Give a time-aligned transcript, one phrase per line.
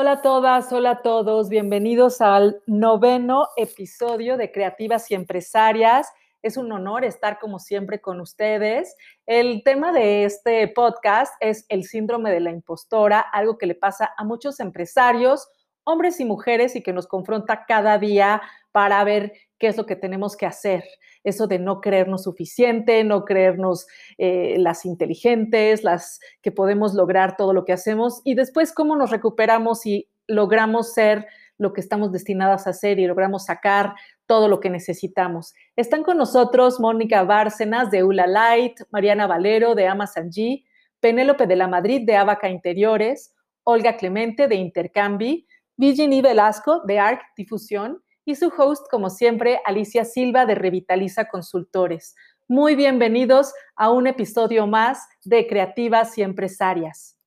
[0.00, 6.10] Hola a todas, hola a todos, bienvenidos al noveno episodio de Creativas y Empresarias.
[6.40, 8.96] Es un honor estar como siempre con ustedes.
[9.26, 14.14] El tema de este podcast es el síndrome de la impostora, algo que le pasa
[14.16, 15.46] a muchos empresarios,
[15.84, 18.40] hombres y mujeres, y que nos confronta cada día
[18.72, 20.82] para ver qué es lo que tenemos que hacer.
[21.22, 23.86] Eso de no creernos suficiente, no creernos
[24.18, 29.10] eh, las inteligentes, las que podemos lograr todo lo que hacemos y después cómo nos
[29.10, 31.26] recuperamos y logramos ser
[31.58, 35.52] lo que estamos destinadas a hacer y logramos sacar todo lo que necesitamos.
[35.76, 40.64] Están con nosotros Mónica Bárcenas de Ula Light, Mariana Valero de Amazon G,
[41.00, 43.34] Penélope de la Madrid de Abaca Interiores,
[43.64, 45.46] Olga Clemente de Intercambi,
[45.76, 52.14] Virginie Velasco de ARC Difusión y su host, como siempre, Alicia Silva de Revitaliza Consultores.
[52.46, 57.18] Muy bienvenidos a un episodio más de Creativas y Empresarias.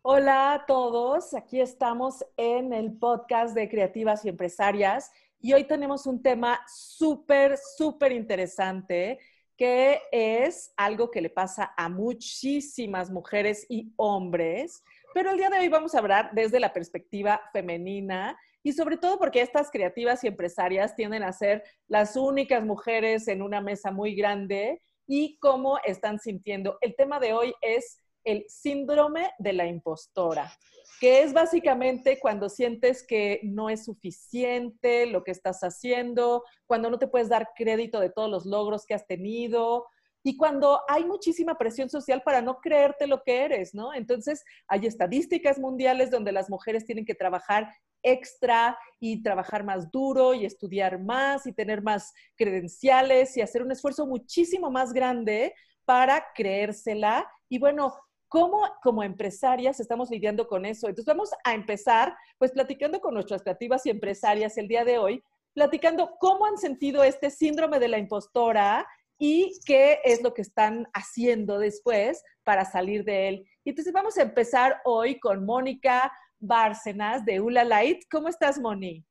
[0.00, 6.06] Hola a todos, aquí estamos en el podcast de Creativas y Empresarias y hoy tenemos
[6.06, 9.18] un tema súper, súper interesante
[9.56, 14.82] que es algo que le pasa a muchísimas mujeres y hombres,
[15.14, 19.18] pero el día de hoy vamos a hablar desde la perspectiva femenina y sobre todo
[19.18, 24.14] porque estas creativas y empresarias tienden a ser las únicas mujeres en una mesa muy
[24.14, 26.78] grande y cómo están sintiendo.
[26.80, 30.52] El tema de hoy es el síndrome de la impostora,
[31.00, 36.98] que es básicamente cuando sientes que no es suficiente lo que estás haciendo, cuando no
[36.98, 39.86] te puedes dar crédito de todos los logros que has tenido
[40.26, 43.92] y cuando hay muchísima presión social para no creerte lo que eres, ¿no?
[43.92, 47.70] Entonces, hay estadísticas mundiales donde las mujeres tienen que trabajar
[48.02, 53.72] extra y trabajar más duro y estudiar más y tener más credenciales y hacer un
[53.72, 57.30] esfuerzo muchísimo más grande para creérsela.
[57.50, 57.94] Y bueno,
[58.34, 60.88] ¿Cómo como empresarias estamos lidiando con eso?
[60.88, 65.22] Entonces vamos a empezar pues platicando con nuestras creativas y empresarias el día de hoy,
[65.52, 70.88] platicando cómo han sentido este síndrome de la impostora y qué es lo que están
[70.94, 73.48] haciendo después para salir de él.
[73.62, 78.02] Y entonces vamos a empezar hoy con Mónica Bárcenas de Ula Light.
[78.10, 79.04] ¿Cómo estás, Moni?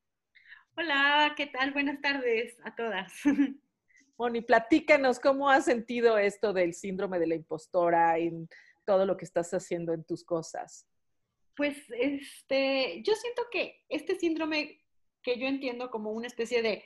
[0.75, 1.71] Hola, ¿qué tal?
[1.71, 3.13] Buenas tardes a todas.
[4.17, 8.49] Moni, platícanos cómo has sentido esto del síndrome de la impostora en
[8.85, 10.87] todo lo que estás haciendo en tus cosas?
[11.55, 14.83] Pues este, yo siento que este síndrome
[15.21, 16.83] que yo entiendo como una especie de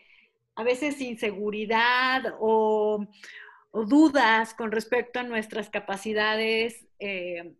[0.55, 3.05] a veces inseguridad o,
[3.73, 7.53] dudas con respecto a nuestras capacidades, eh,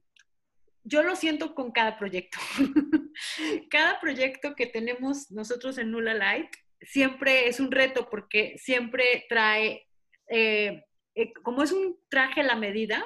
[0.84, 2.40] yo lo siento con cada proyecto.
[3.69, 6.50] cada proyecto que tenemos nosotros en Nula Light
[6.81, 9.86] siempre es un reto porque siempre trae,
[10.30, 13.06] eh, eh, como es un traje a la medida,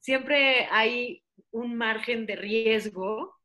[0.00, 1.22] siempre hay
[1.52, 3.36] un margen de riesgo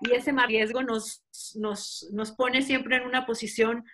[0.00, 1.24] y ese riesgo nos,
[1.54, 3.84] nos, pone siempre en una posición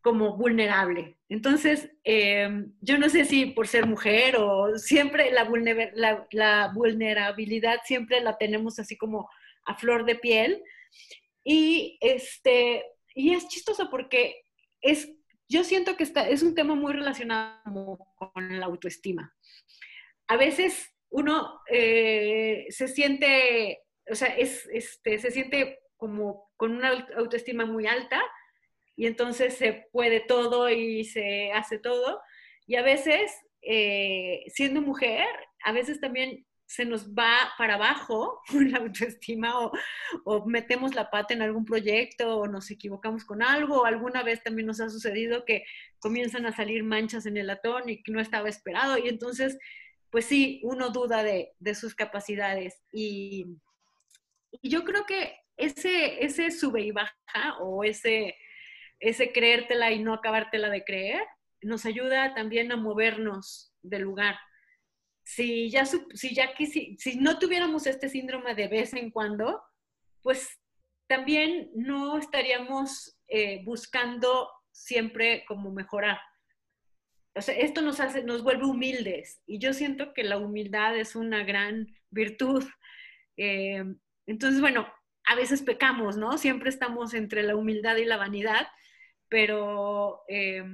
[0.00, 1.18] como vulnerable.
[1.28, 5.48] Entonces, em, yo no sé si por ser mujer o siempre la,
[6.30, 9.28] la, vulnerabilidad siempre la tenemos así como
[9.64, 10.62] a flor de piel.
[11.42, 12.84] Y, este,
[13.14, 14.42] y es chistoso porque
[14.80, 15.10] es,
[15.48, 19.34] yo siento que está, es un tema muy relacionado con la autoestima
[20.28, 23.80] a veces uno eh, se siente,
[24.10, 28.22] o sea, es, este, se siente como con una autoestima muy alta
[28.94, 32.20] y entonces se puede todo y se hace todo.
[32.66, 35.26] Y a veces, eh, siendo mujer,
[35.64, 39.72] a veces también se nos va para abajo la autoestima o,
[40.24, 43.86] o, metemos la pata en algún proyecto o nos equivocamos con algo.
[43.86, 45.64] Alguna vez también nos ha sucedido que
[46.00, 49.58] comienzan a salir manchas en el latón y que no estaba esperado y entonces
[50.10, 52.80] pues sí, uno duda de, sus capacidades.
[52.92, 53.46] Y,
[54.62, 58.34] yo creo que ese, ese sube y baja o ese,
[58.98, 61.22] ese creértela y no acabártela de creer,
[61.60, 64.38] nos ayuda también a movernos del lugar.
[65.24, 69.62] Si ya, si ya si no tuviéramos este síndrome de vez en cuando,
[70.22, 70.58] pues
[71.06, 76.18] también no estaríamos eh, buscando siempre como mejorar
[77.38, 81.88] esto nos hace, nos vuelve humildes y yo siento que la humildad es una gran
[82.10, 82.64] virtud.
[83.36, 83.84] Eh,
[84.26, 84.92] entonces, bueno,
[85.24, 86.38] a veces pecamos, ¿no?
[86.38, 88.66] Siempre estamos entre la humildad y la vanidad,
[89.28, 90.64] pero eh,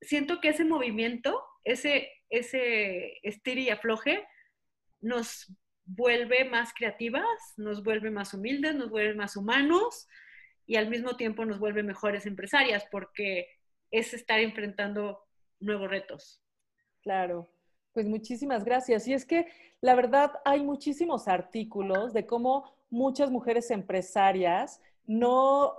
[0.00, 4.26] siento que ese movimiento, ese, ese y afloje,
[5.00, 5.52] nos
[5.84, 7.24] vuelve más creativas,
[7.56, 10.08] nos vuelve más humildes, nos vuelve más humanos
[10.66, 13.48] y al mismo tiempo nos vuelve mejores empresarias porque
[13.90, 15.20] es estar enfrentando
[15.62, 16.42] nuevos retos.
[17.02, 17.50] Claro,
[17.92, 19.06] pues muchísimas gracias.
[19.08, 19.46] Y es que
[19.80, 25.72] la verdad hay muchísimos artículos de cómo muchas mujeres empresarias no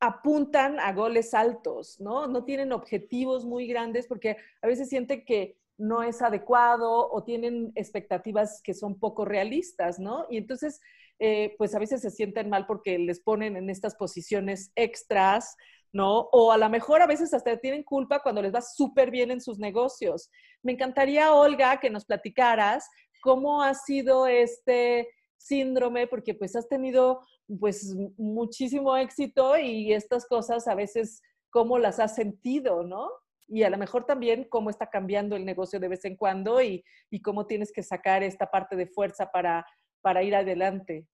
[0.00, 2.26] apuntan a goles altos, ¿no?
[2.26, 7.72] No tienen objetivos muy grandes porque a veces sienten que no es adecuado o tienen
[7.74, 10.26] expectativas que son poco realistas, ¿no?
[10.28, 10.80] Y entonces,
[11.18, 15.56] eh, pues a veces se sienten mal porque les ponen en estas posiciones extras,
[15.92, 16.28] ¿no?
[16.32, 19.40] O a lo mejor a veces hasta tienen culpa cuando les va súper bien en
[19.40, 20.30] sus negocios.
[20.62, 22.88] Me encantaría, Olga, que nos platicaras
[23.22, 27.20] cómo ha sido este síndrome, porque pues has tenido
[27.58, 33.08] pues muchísimo éxito y estas cosas a veces cómo las has sentido, ¿no?
[33.46, 36.84] Y a lo mejor también cómo está cambiando el negocio de vez en cuando y,
[37.22, 39.64] cómo tienes que sacar esta parte de fuerza para,
[40.02, 41.06] para ir adelante.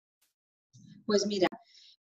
[1.07, 1.47] Pues mira,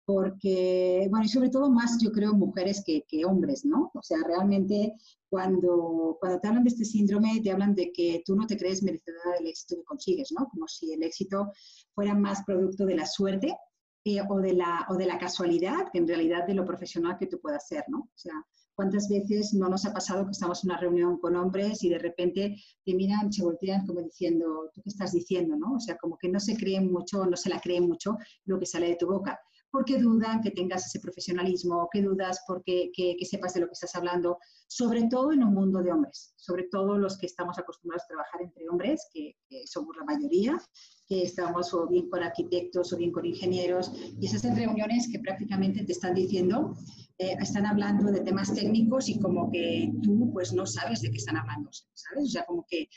[0.06, 3.90] porque, bueno, y sobre todo más yo creo mujeres que, que, hombres, ¿no?
[3.94, 4.94] O sea, realmente
[5.30, 8.82] cuando, cuando te hablan de este síndrome, te hablan de que tú no te crees
[8.82, 10.46] merecedora del éxito que consigues, ¿no?
[10.48, 11.52] Como si el éxito
[11.94, 13.56] fuera más producto de la suerte
[14.04, 17.26] eh, o, de la, o de la casualidad que en realidad de lo profesional que
[17.26, 18.00] tú puedas ser, ¿no?
[18.00, 18.34] O sea,
[18.74, 21.98] ¿cuántas veces no nos ha pasado que estamos en una reunión con hombres y de
[21.98, 25.76] repente te miran, se voltean como diciendo, ¿tú qué estás diciendo, no?
[25.76, 28.66] O sea, como que no se creen mucho, no se la creen mucho lo que
[28.66, 29.40] sale de tu boca
[29.74, 33.96] porque dudan que tengas ese profesionalismo, que dudas porque que, sepas de lo que estás
[33.96, 34.38] hablando,
[34.68, 38.42] sobre todo en un mundo de hombres, sobre todo los que estamos acostumbrados a trabajar
[38.42, 39.34] entre hombres, que,
[39.66, 40.62] somos la mayoría,
[41.08, 43.90] que estamos o bien con arquitectos o bien con ingenieros,
[44.20, 46.76] y esas reuniones que prácticamente te están diciendo,
[47.18, 51.16] eh, están hablando de temas técnicos y como que tú pues no sabes de qué
[51.16, 52.28] están hablando, ¿sabes?
[52.28, 52.88] O sea, como que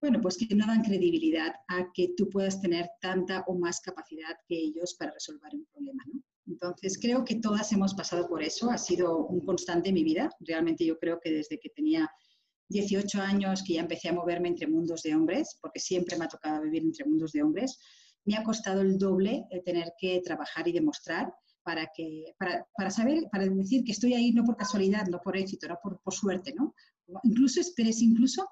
[0.00, 4.36] bueno, pues que no dan credibilidad a que tú puedas tener tanta o más capacidad
[4.48, 6.22] que ellos para resolver un problema, ¿no?
[6.46, 10.30] Entonces, creo que todas hemos pasado por eso, ha sido un constante en mi vida.
[10.40, 12.10] Realmente yo creo que desde que tenía
[12.70, 16.28] 18 años que ya empecé a moverme entre mundos de hombres, porque siempre me ha
[16.28, 17.78] tocado vivir entre mundos de hombres,
[18.24, 21.32] me ha costado el doble el tener que trabajar y demostrar
[21.62, 25.36] para, que, para, para saber, para decir que estoy ahí no por casualidad, no por
[25.36, 26.74] éxito, no por, por suerte, ¿no?
[27.22, 28.48] Incluso, esperes, incluso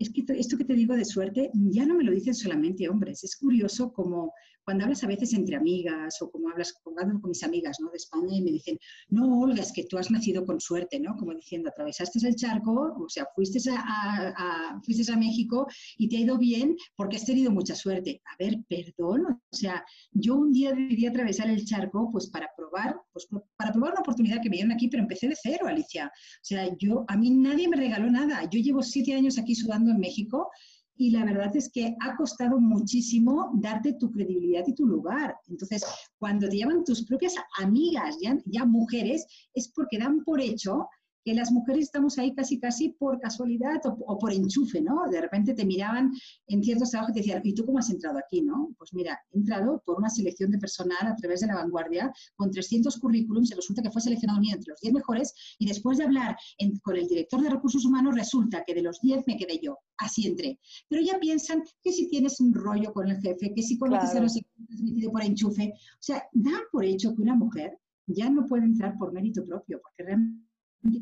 [0.00, 3.22] es que esto que te digo de suerte ya no me lo dicen solamente hombres.
[3.22, 4.32] Es curioso como
[4.64, 7.90] cuando hablas a veces entre amigas o como hablas con, con mis amigas ¿no?
[7.90, 8.78] de España y me dicen,
[9.08, 11.16] no, Olga, es que tú has nacido con suerte, ¿no?
[11.16, 15.66] Como diciendo, atravesaste el charco, o sea, fuiste a, fuiste a México
[15.96, 18.20] y te ha ido bien porque has tenido mucha suerte.
[18.26, 22.96] A ver, perdón, o sea, yo un día decidí atravesar el charco pues para probar,
[23.12, 23.26] pues
[23.56, 26.06] para probar una oportunidad que me dieron aquí, pero empecé de cero, Alicia.
[26.06, 28.48] O sea, yo, a mí nadie me regaló nada.
[28.50, 30.50] Yo llevo siete años aquí sudando en México
[30.96, 35.34] y la verdad es que ha costado muchísimo darte tu credibilidad y tu lugar.
[35.48, 35.82] Entonces,
[36.18, 40.88] cuando te llaman tus propias amigas, ya, ya mujeres, es porque dan por hecho
[41.24, 45.08] que las mujeres estamos ahí casi casi por casualidad o, por enchufe, ¿no?
[45.10, 46.12] De repente te miraban
[46.46, 48.74] en ciertos trabajos y te decían, ¿y tú cómo has entrado aquí, no?
[48.78, 52.50] Pues mira, he entrado por una selección de personal a través de la vanguardia con
[52.50, 56.04] 300 currículums y resulta que fue seleccionado mío entre los 10 mejores y después de
[56.04, 56.36] hablar
[56.82, 59.78] con el director de recursos humanos resulta que de los 10 me quedé yo.
[59.98, 60.58] Así entré.
[60.88, 64.20] Pero ya piensan que si tienes un rollo con el jefe, que si conoces a
[64.20, 64.34] los
[64.78, 68.96] metido por enchufe, o sea, dan por hecho que una mujer ya no puede entrar
[68.98, 70.49] por mérito propio, porque realmente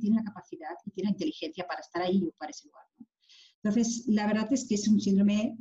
[0.01, 2.85] tiene la capacidad y tiene la inteligencia para estar ahí o para ese lugar.
[3.63, 5.57] Entonces, la verdad es que es un síndrome,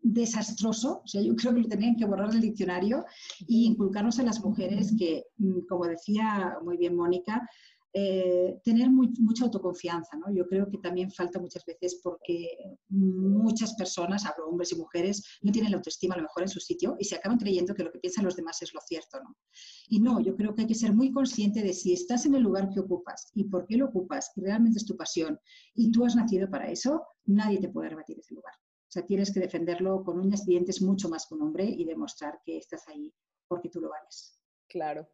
[0.00, 1.02] desastroso.
[1.04, 3.04] O sea, yo creo que lo tendrían que borrar del diccionario
[3.46, 7.48] y inculcarnos a las mujeres que, mm, como decía muy bien Mónica,
[7.94, 10.30] eh, tener mucha autoconfianza, ¿no?
[10.34, 12.50] Yo creo que también falta muchas veces porque
[12.88, 16.60] muchas personas, hablo hombres y mujeres, no tienen la autoestima a lo mejor en su
[16.60, 19.36] sitio y se acaban creyendo que lo que piensan los demás es lo cierto, ¿no?
[19.88, 22.42] Y no, yo creo que hay que ser muy consciente de si estás en el
[22.42, 25.38] lugar que ocupas y por qué lo ocupas y realmente es tu pasión
[25.74, 28.52] y tú has nacido para eso, nadie te puede rebatir ese lugar.
[28.54, 31.84] O sea, tienes que defenderlo con uñas y dientes mucho más que un hombre y
[31.84, 33.12] demostrar que estás ahí
[33.46, 34.37] porque tú lo vales.
[34.68, 35.08] Claro.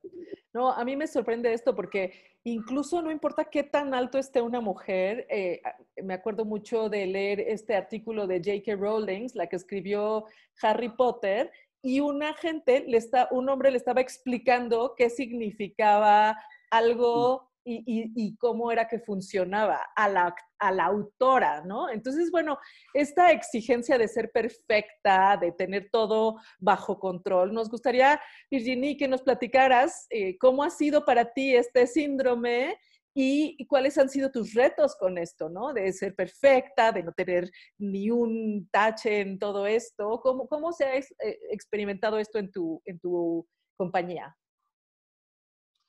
[0.53, 2.13] No, a mí me sorprende esto porque
[2.45, 5.63] incluso no importa qué tan alto esté una mujer, eh,
[6.03, 8.77] me acuerdo mucho de leer este artículo de J.K.
[8.77, 10.27] Rowling, la que escribió
[10.63, 11.51] Harry Potter,
[11.83, 16.39] y una gente, le está, un hombre le estaba explicando qué significaba
[16.71, 21.89] algo y, cómo era que funcionaba a la, a la, autora, ¿no?
[21.91, 22.59] Entonces, bueno,
[22.93, 29.23] esta exigencia de ser perfecta, de tener todo bajo control, nos gustaría, Virginie, que nos
[29.23, 32.79] platicaras eh, cómo ha sido para ti este síndrome
[33.15, 35.73] y, cuáles han sido tus retos con esto, ¿no?
[35.73, 40.21] De ser perfecta, de no tener ni un tache en todo esto.
[40.21, 41.07] ¿Cómo, cómo se ha eh,
[41.51, 44.37] experimentado esto en tu, en tu compañía?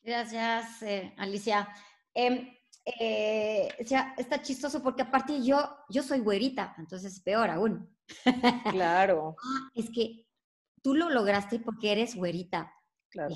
[0.05, 1.67] Gracias, eh, Alicia.
[2.13, 2.47] Em,
[2.85, 7.89] eh, o sea, está chistoso porque aparte yo, yo soy güerita, entonces peor aún.
[8.77, 9.35] Claro.
[9.43, 10.27] Ah, es que
[10.83, 12.71] tú lo lograste porque eres güerita.
[13.09, 13.33] Claro.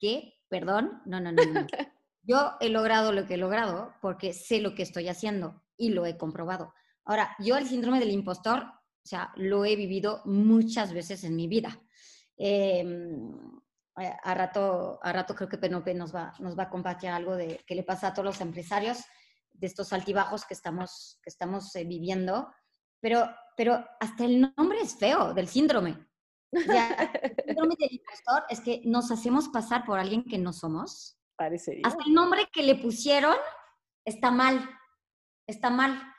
[0.00, 0.34] ¿Qué?
[0.48, 1.00] ¿Perdón?
[1.06, 1.66] No, no, no, no.
[2.22, 6.06] Yo he logrado lo que he logrado porque sé lo que estoy haciendo y lo
[6.06, 6.74] he comprobado.
[7.06, 11.48] Ahora, yo el síndrome del impostor, o sea, lo he vivido muchas veces en mi
[11.48, 11.80] vida.
[12.36, 13.59] Em,
[13.96, 17.62] a rato, a rato creo que Penope nos va, nos va a compartir algo de
[17.66, 19.04] qué le pasa a todos los empresarios
[19.52, 22.50] de estos altibajos que estamos, que estamos eh, viviendo.
[23.00, 26.06] Pero, pero hasta el nombre es feo del síndrome.
[26.52, 26.62] el
[27.46, 31.18] síndrome del impostor es que nos hacemos pasar por alguien que no somos.
[31.36, 31.82] Parecería.
[31.84, 33.36] Hasta el nombre que le pusieron
[34.04, 34.68] está mal.
[35.46, 36.09] Está mal.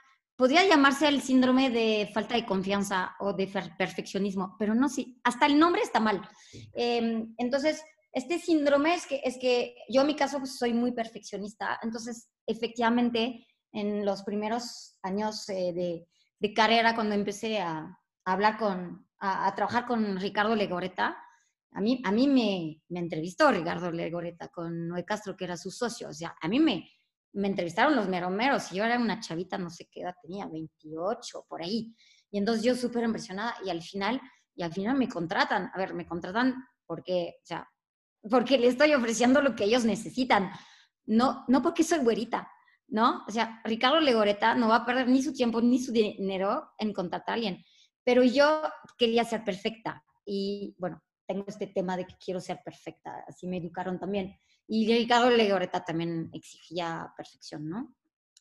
[0.42, 3.46] Podría llamarse el síndrome de falta de confianza o de
[3.78, 6.28] perfeccionismo, pero no, sí, hasta el nombre está mal.
[6.74, 10.94] Em, entonces, este síndrome es que, es que yo en mi caso pues, soy muy
[10.94, 16.08] perfeccionista, entonces efectivamente en los primeros años eh, de,
[16.40, 17.96] de, carrera, cuando empecé a,
[18.26, 21.24] hablar con, a, trabajar con Ricardo Legoreta,
[21.72, 25.70] a mí, a mí me, me entrevistó Ricardo Legoreta con Noé Castro, que era su
[25.70, 26.90] socio, o sea, a mí me,
[27.34, 31.46] me entrevistaron los meromeros y yo era una chavita, no sé qué edad tenía, 28,
[31.48, 31.96] por ahí.
[32.30, 34.22] Y entonces yo súper impresionada y al final,
[34.56, 37.70] y al final me contratan, a ver, me contratan porque, o sea,
[38.30, 40.52] porque le estoy ofreciendo lo que ellos necesitan,
[41.06, 42.50] no, no porque soy güerita,
[42.88, 43.24] ¿no?
[43.28, 46.94] O sea, Ricardo Legoreta no va a perder ni su tiempo ni su dinero en
[46.94, 47.64] contratar a alguien,
[48.04, 48.62] pero yo
[48.98, 53.58] quería ser perfecta y bueno, tengo este tema de que quiero ser perfecta, así me
[53.58, 54.38] educaron también.
[54.74, 57.94] Y Ricardo Legoreta también exigía perfección, ¿no?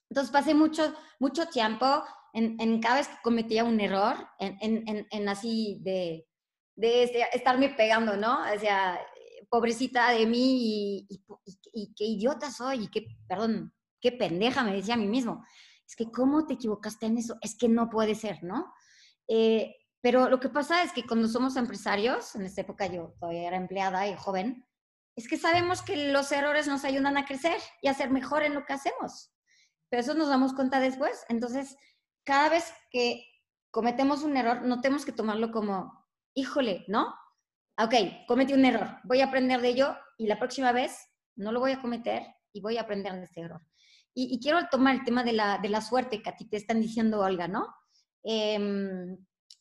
[0.08, 5.08] Entonces pasé mucho, mucho tiempo en, en cada vez que cometía un error, en, en,
[5.10, 6.28] en así de,
[6.76, 8.42] de este, estarme pegando, ¿no?
[8.42, 9.00] O sea,
[9.48, 14.98] pobrecita de mí y, qué idiota soy y qué, perdón, qué pendeja, me decía a
[14.98, 15.44] mí mismo.
[15.84, 17.38] Es que, ¿cómo te equivocaste en eso?
[17.42, 18.72] Es que no puede ser, ¿no?
[19.26, 23.48] Eh, pero lo que pasa es que cuando somos empresarios, en esta época yo todavía
[23.48, 24.64] era empleada y joven,
[25.20, 28.54] es que sabemos que los errores nos ayudan a crecer y a ser mejor en
[28.54, 29.30] lo que hacemos.
[29.90, 31.24] Pero eso nos damos cuenta después.
[31.28, 31.76] Entonces,
[32.24, 33.24] cada vez que
[33.70, 37.14] cometemos un error, no tenemos que tomarlo como, híjole, ¿no?
[37.78, 37.94] Ok,
[38.26, 40.96] cometí un error, voy a aprender de ello y la próxima vez
[41.36, 42.22] no lo voy a cometer
[42.52, 43.62] y voy a aprender de este error.
[44.12, 46.80] Y, quiero tomar el tema de la, de la, suerte que a ti te están
[46.80, 47.74] diciendo, Olga, ¿no?
[48.24, 49.16] Em,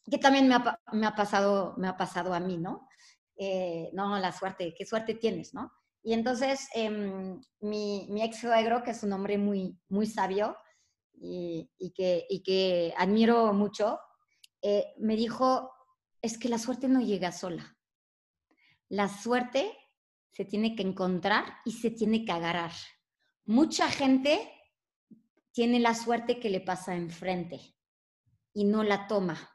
[0.09, 2.88] que también me ha, me ha, pasado, me ha pasado a mí, ¿no?
[3.41, 5.71] Eh, no, la suerte, qué suerte tienes, ¿no?
[6.03, 10.57] Y entonces em, mi, mi, ex suegro, que es un hombre muy, muy sabio
[11.13, 13.97] y, que, y que, admiro mucho,
[14.61, 15.71] eh, me dijo,
[16.21, 17.77] es que la suerte no llega sola.
[18.89, 19.71] La suerte
[20.31, 22.71] se tiene que encontrar y se tiene que agarrar.
[23.45, 24.51] Mucha gente
[25.53, 27.75] tiene la suerte que le pasa enfrente
[28.53, 29.49] y no la toma.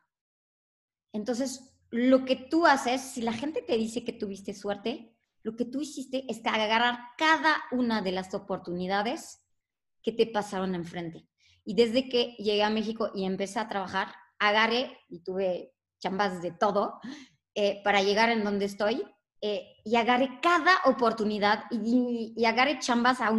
[1.13, 5.65] Entonces, lo que tú haces, si la gente te dice que tuviste suerte, lo que
[5.65, 9.45] tú hiciste es agarrar cada una de las oportunidades
[10.03, 11.29] que te pasaron enfrente.
[11.65, 14.09] Y desde que llegué a México y empecé a trabajar,
[14.41, 16.99] agarré y tuve chambas de todo
[17.55, 19.05] eh, para llegar en donde estoy
[19.41, 23.31] eh, y agarré cada oportunidad y, agarré chambas a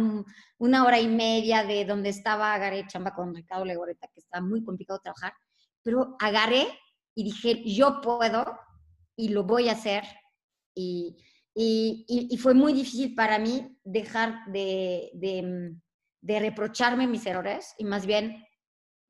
[0.56, 4.64] una hora y media de donde estaba, agarré chamba con Ricardo Legoreta, que está muy
[4.64, 5.34] complicado trabajar,
[5.82, 6.66] pero agarré
[7.16, 8.60] y dije, yo puedo
[9.16, 10.04] y lo voy a hacer.
[10.74, 11.16] Y,
[11.54, 18.44] y, fue muy difícil para mí dejar de, de, reprocharme mis errores y más bien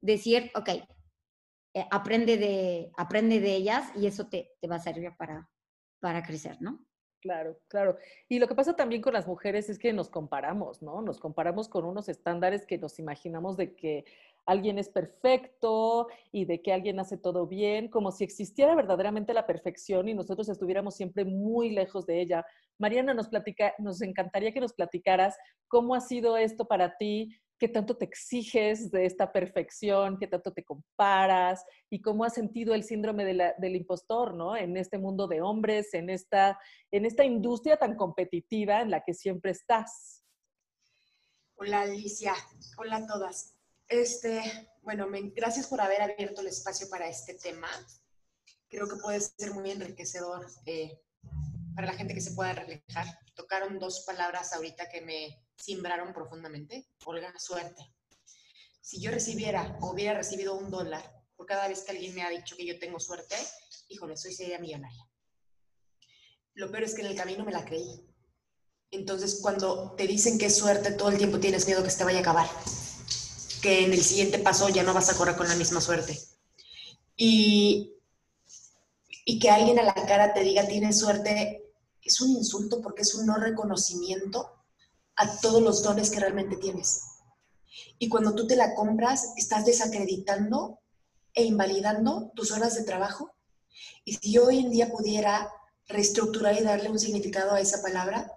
[0.00, 5.10] decir, ok, eh, aprende, de, aprende de ellas y eso te, te va a servir
[5.18, 5.50] para,
[5.98, 6.86] para crecer, ¿no?
[7.20, 7.96] Claro, claro.
[8.28, 11.02] Y lo que pasa también con las mujeres es que nos comparamos, ¿no?
[11.02, 14.04] Nos comparamos con unos estándares que nos imaginamos de que
[14.46, 19.46] alguien es perfecto y de que alguien hace todo bien, como si existiera verdaderamente la
[19.46, 22.46] perfección y nosotros estuviéramos siempre muy lejos de ella.
[22.78, 25.36] Mariana, nos, platica, nos encantaría que nos platicaras
[25.68, 30.52] cómo ha sido esto para ti, qué tanto te exiges de esta perfección, qué tanto
[30.52, 34.56] te comparas y cómo has sentido el síndrome del impostor, ¿no?
[34.56, 36.58] En este mundo de hombres, en esta,
[36.90, 40.22] en esta industria tan competitiva en la que siempre estás.
[41.56, 42.34] Hola Alicia,
[42.76, 43.55] hola a todas.
[43.88, 47.68] Este, bueno, gracias por haber abierto el espacio para este tema.
[48.68, 51.00] Creo que puede ser muy enriquecedor eh,
[51.74, 53.06] para la gente que se pueda reflejar.
[53.34, 56.88] Tocaron dos palabras ahorita que me simbraron profundamente.
[57.04, 57.94] Olga, suerte.
[58.80, 62.30] Si yo recibiera o hubiera recibido un dólar por cada vez que alguien me ha
[62.30, 63.36] dicho que yo tengo suerte,
[63.88, 65.08] híjole, soy seria millonaria.
[66.54, 68.04] Lo peor es que en el camino me la creí.
[68.90, 72.04] Entonces, cuando te dicen que es suerte, todo el tiempo tienes miedo que se te
[72.04, 72.48] vaya a acabar.
[73.62, 76.18] Que en el siguiente paso ya no vas a correr con la misma suerte.
[77.16, 77.94] Y,
[79.24, 81.62] y que alguien a la cara te diga tienes suerte
[82.06, 84.50] es un insulto porque es un no reconocimiento
[85.16, 87.02] a todos los dones que realmente tienes.
[87.98, 90.78] Y cuando tú te la compras, estás desacreditando
[91.34, 93.34] e invalidando tus horas de trabajo.
[94.04, 95.50] Y si hoy en día pudiera
[95.88, 98.32] reestructurar y darle un significado a esa palabra,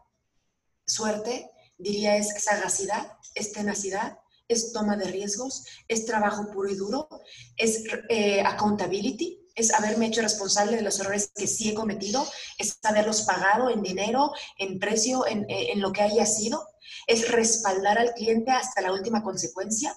[0.85, 4.19] suerte, diría es sagacidad, es tenacidad,
[4.50, 7.08] es toma de riesgos, es trabajo puro y duro,
[7.56, 12.27] es eh, accountability, es haberme hecho responsable de los errores que sí he cometido,
[12.58, 16.68] es haberlos pagado en dinero, en precio, en, en lo que haya sido,
[17.08, 19.96] es respaldar al cliente hasta la última consecuencia,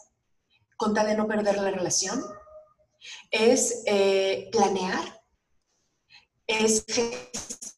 [0.77, 2.23] con tal de no perder la relación,
[3.31, 5.23] es eh, planear,
[6.47, 6.85] es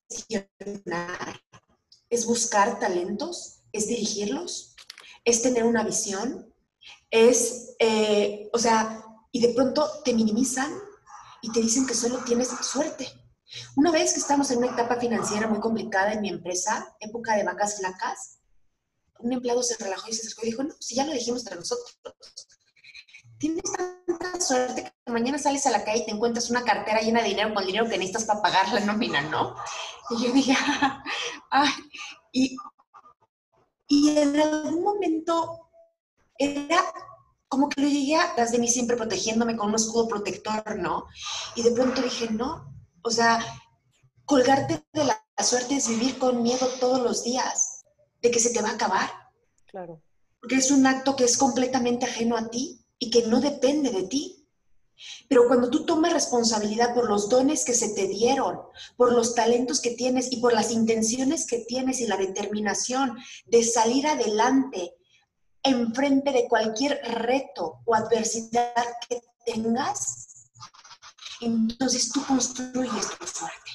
[0.09, 1.40] gestionar,
[2.09, 4.75] es buscar talentos, es dirigirlos,
[5.25, 6.53] es tener una visión,
[7.14, 10.68] es, eh, o sea, y de pronto te minimizan
[11.42, 13.09] y te dicen que solo tienes suerte.
[13.76, 17.44] Una vez que estamos en una etapa financiera muy complicada en mi empresa, época de
[17.44, 18.40] vacas flacas,
[19.21, 21.54] un empleado se relajó y se acercó y dijo, no, si ya lo dijimos entre
[21.56, 21.97] nosotros,
[23.38, 27.23] tienes tanta suerte que mañana sales a la calle y te encuentras una cartera llena
[27.23, 29.54] de dinero con dinero que necesitas para pagar la nómina, ¿no?
[30.11, 30.56] Y yo dije,
[31.50, 31.71] ay,
[32.33, 32.56] y,
[33.87, 35.63] y en algún momento
[36.38, 36.84] era
[37.48, 41.06] como que lo llegué atrás de mí siempre protegiéndome con un escudo protector, ¿no?
[41.54, 43.44] Y de pronto dije, no, o sea,
[44.24, 47.84] colgarte de la suerte es vivir con miedo todos los días,
[48.22, 49.10] de que se te va a acabar.
[49.66, 50.02] Claro.
[50.40, 54.04] Porque es un acto que es completamente ajeno a ti y que no depende de
[54.04, 54.48] ti.
[55.28, 58.60] Pero cuando tú tomas responsabilidad por los dones que se te dieron,
[58.96, 63.16] por los talentos que tienes y por las intenciones que tienes y la determinación
[63.47, 64.94] de salir adelante
[65.64, 70.50] enfrente de cualquier reto o adversidad que tengas,
[71.40, 73.70] entonces tú construyes tu suerte.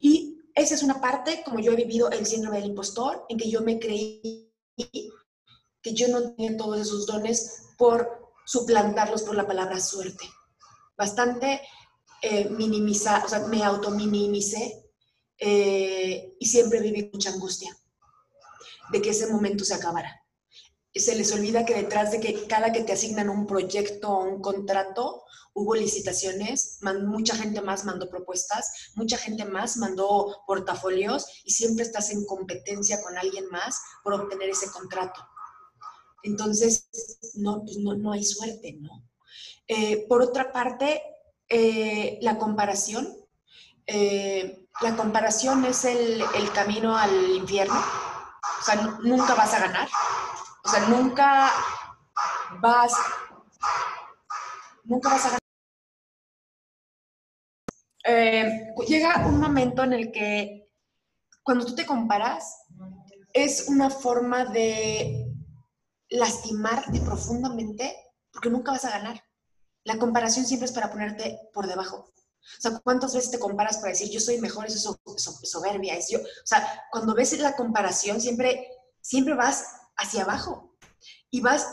[0.00, 3.50] Y esa es una parte, como yo he vivido el síndrome del impostor, en que
[3.50, 4.52] yo me creí
[5.82, 10.28] que yo no tenía todos esos dones por suplantarlos por la palabra suerte.
[10.96, 11.60] Bastante
[12.22, 14.84] eh, o sea, me autominimicé
[15.38, 17.74] eh, y siempre viví mucha angustia
[18.90, 20.19] de que ese momento se acabara.
[20.94, 24.40] Se les olvida que detrás de que cada que te asignan un proyecto o un
[24.40, 31.84] contrato, hubo licitaciones, mucha gente más mandó propuestas, mucha gente más mandó portafolios y siempre
[31.84, 35.20] estás en competencia con alguien más por obtener ese contrato.
[36.22, 36.88] Entonces,
[37.34, 39.08] no, pues no, no hay suerte, ¿no?
[39.66, 41.02] Eh, por otra parte,
[41.48, 43.16] eh, la comparación.
[43.86, 47.74] Eh, la comparación es el, el, camino al infierno.
[47.74, 49.88] O sea, nunca vas a ganar.
[50.70, 51.50] O sea, nunca
[52.60, 52.92] vas,
[54.84, 55.38] nunca vas a
[58.04, 58.86] ganar.
[58.86, 60.70] llega un momento en el que
[61.42, 62.66] cuando tú te comparas,
[63.32, 65.34] es una forma de
[66.08, 67.96] lastimarte profundamente
[68.30, 69.24] porque nunca vas a ganar.
[69.82, 71.96] La comparación siempre es para ponerte por debajo.
[71.96, 74.66] O sea, ¿cuántas veces te comparas para decir yo soy mejor?
[74.66, 75.96] Eso es soberbia.
[75.96, 76.20] Es yo.
[76.20, 78.68] O sea, cuando ves la comparación, siempre,
[79.00, 80.76] siempre vas hacia abajo
[81.30, 81.66] y vas,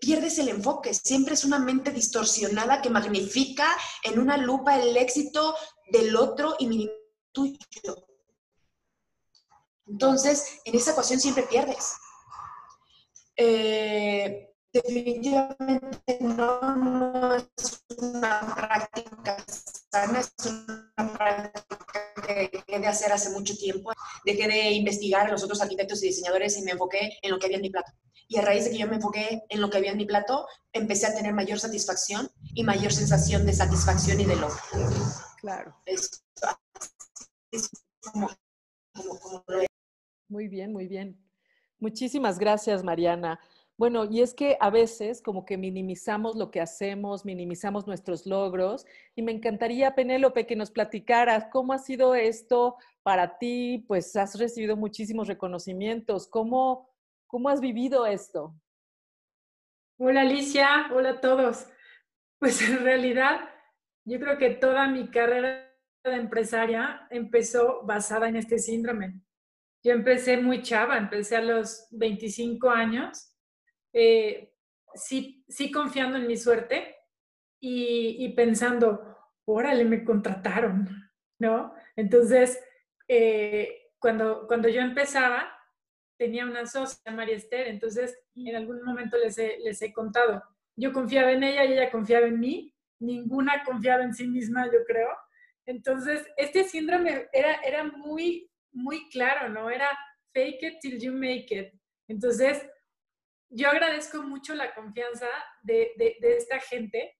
[0.00, 0.94] pierdes el enfoque.
[0.94, 3.66] Siempre es una mente distorsionada que magnifica
[4.02, 5.56] en una lupa el éxito
[5.90, 7.58] del otro y minimiza tuyo.
[9.86, 11.92] Entonces, en esa ecuación siempre pierdes.
[13.36, 19.36] Eh, definitivamente no, es una práctica
[19.92, 23.92] sana, es una práctica que dejé de hacer hace mucho tiempo.
[24.24, 27.46] Dejé de investigar a los otros arquitectos y diseñadores y me enfoqué en lo que
[27.46, 27.92] había en mi plato.
[28.26, 30.46] Y a raíz de que yo me enfoqué en lo que había en mi plato,
[30.72, 34.56] empecé a tener mayor satisfacción y mayor sensación de satisfacción y de logro.
[35.40, 35.76] Claro.
[35.84, 36.24] Es,
[37.52, 38.30] es como,
[38.94, 39.62] como, como lo
[40.28, 41.20] Muy bien, muy bien.
[41.78, 43.38] Muchísimas gracias, Mariana.
[43.76, 48.86] Bueno, y es que a veces como que minimizamos lo que hacemos, minimizamos nuestros logros,
[49.16, 54.38] y me encantaría, Penélope, que nos platicaras cómo ha sido esto para ti, pues has
[54.38, 56.88] recibido muchísimos reconocimientos, ¿cómo,
[57.26, 58.54] cómo has vivido esto?
[59.98, 61.68] Hola Alicia, hola a todos.
[62.38, 63.48] Pues en realidad
[64.04, 65.72] yo creo que toda mi carrera
[66.04, 69.20] de empresaria empezó basada en este síndrome.
[69.82, 73.33] Yo empecé muy chava, empecé a los 25 años,
[73.94, 74.52] eh,
[74.94, 76.96] sí, sí confiando en mi suerte
[77.60, 80.86] y, pensando, órale, me contrataron,
[81.38, 81.72] ¿no?
[81.96, 82.62] Entonces,
[83.08, 85.50] eh, cuando, cuando yo empezaba,
[86.18, 90.42] tenía una socia, María Esther, entonces en algún momento les he, les he contado,
[90.76, 94.84] yo confiaba en ella y ella confiaba en mí, ninguna confiaba en sí misma, yo
[94.86, 95.08] creo.
[95.66, 99.70] Entonces, este síndrome era, era muy, muy claro, ¿no?
[99.70, 99.88] Era
[100.32, 101.72] fake it till you make it.
[102.08, 102.66] Entonces,
[103.50, 105.28] yo agradezco mucho la confianza
[105.62, 107.16] de, de, esta gente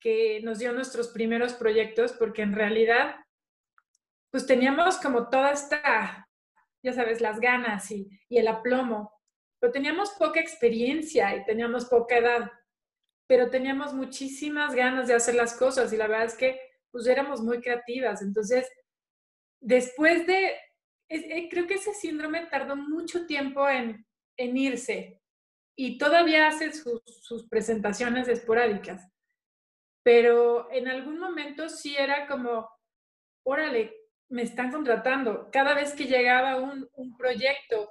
[0.00, 3.16] que nos dio nuestros primeros proyectos, porque en realidad,
[4.30, 6.28] pues teníamos como toda esta,
[6.82, 9.12] ya sabes, las ganas y, y el aplomo,
[9.60, 12.50] pero teníamos poca experiencia y teníamos poca edad,
[13.26, 16.60] pero teníamos muchísimas ganas de hacer las cosas y la verdad es que
[16.90, 18.22] pues éramos muy creativas.
[18.22, 18.70] Entonces,
[19.60, 20.56] después de,
[21.08, 25.20] eh, creo que ese síndrome tardó mucho tiempo en, en irse
[25.76, 29.08] y todavía hace sus, sus presentaciones esporádicas
[30.06, 32.70] pero en algún momento sí era como,
[33.42, 33.92] órale,
[34.28, 35.50] me están contratando.
[35.50, 37.90] Cada vez que llegaba un, un proyecto,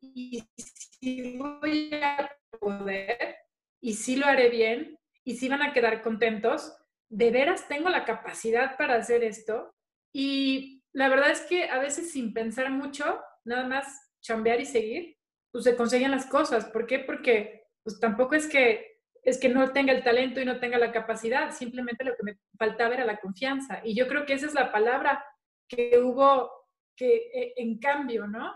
[0.00, 3.36] y si voy a poder,
[3.82, 6.74] y si lo haré bien, y si van a quedar contentos,
[7.10, 9.74] de veras tengo la capacidad para hacer esto.
[10.10, 15.18] Y la verdad es que a veces sin pensar mucho, nada más chambear y seguir,
[15.52, 16.64] pues se consiguen las cosas.
[16.66, 16.98] ¿Por qué?
[16.98, 20.90] Porque pues tampoco es que es que no tenga el talento y no tenga la
[20.90, 23.80] capacidad, simplemente lo que me faltaba era la confianza.
[23.84, 25.24] Y yo creo que esa es la palabra
[25.68, 26.50] que hubo
[26.96, 28.52] que eh, en cambio, ¿no?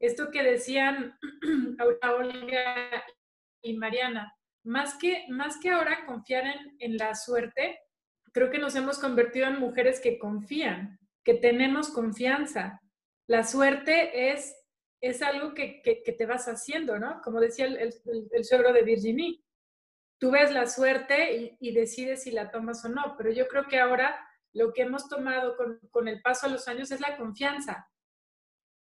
[0.00, 1.18] Esto que decían
[2.02, 3.04] Olga
[3.62, 7.78] y Mariana, más que, más que ahora confiar en, en la suerte,
[8.32, 12.80] creo que nos hemos convertido en mujeres que confían, que tenemos confianza.
[13.26, 14.54] La suerte es,
[15.06, 17.20] es algo que, que, te vas haciendo, ¿no?
[17.22, 17.94] Como decía el, el,
[18.32, 19.42] el suegro de Virginie,
[20.18, 23.78] tú ves la suerte y, decides si la tomas o no, pero yo creo que
[23.78, 24.18] ahora
[24.52, 25.56] lo que hemos tomado
[25.90, 27.88] con, el paso de los años es la confianza.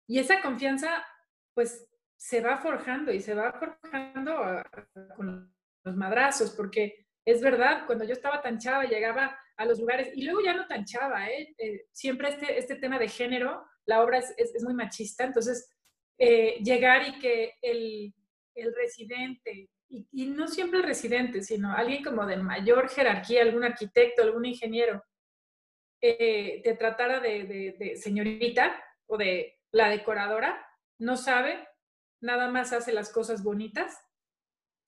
[0.07, 1.05] Y esa confianza,
[1.53, 4.63] pues, se va forjando y se va forjando
[5.15, 5.53] con
[5.83, 10.23] los madrazos, porque es verdad, cuando yo estaba tan chava, llegaba a los lugares, y
[10.23, 11.53] luego ya no tan chava, ¿eh?
[11.57, 15.69] eh siempre este, este tema de género, la obra es, es, muy machista, entonces
[16.17, 18.13] eh, llegar y que el,
[18.55, 24.21] el residente, y, no siempre el residente, sino alguien como de mayor jerarquía, algún arquitecto,
[24.21, 25.03] algún ingeniero,
[26.01, 30.65] eh, te tratara de, señorita o de la decoradora,
[30.99, 31.67] no sabe,
[32.21, 33.97] nada más hace las cosas bonitas.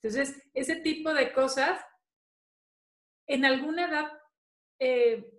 [0.02, 1.80] Entonces, ese tipo de cosas,
[3.28, 4.12] en alguna edad,
[4.80, 5.32] eh,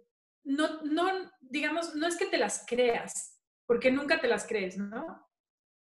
[0.45, 5.30] no, no, digamos, no es que te las creas, porque nunca te las crees, ¿no?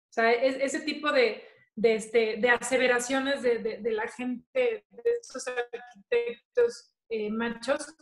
[0.10, 1.44] O sea, ese tipo de,
[1.76, 7.96] de, este, de aseveraciones de, de, la gente, de estos arquitectos eh, machos,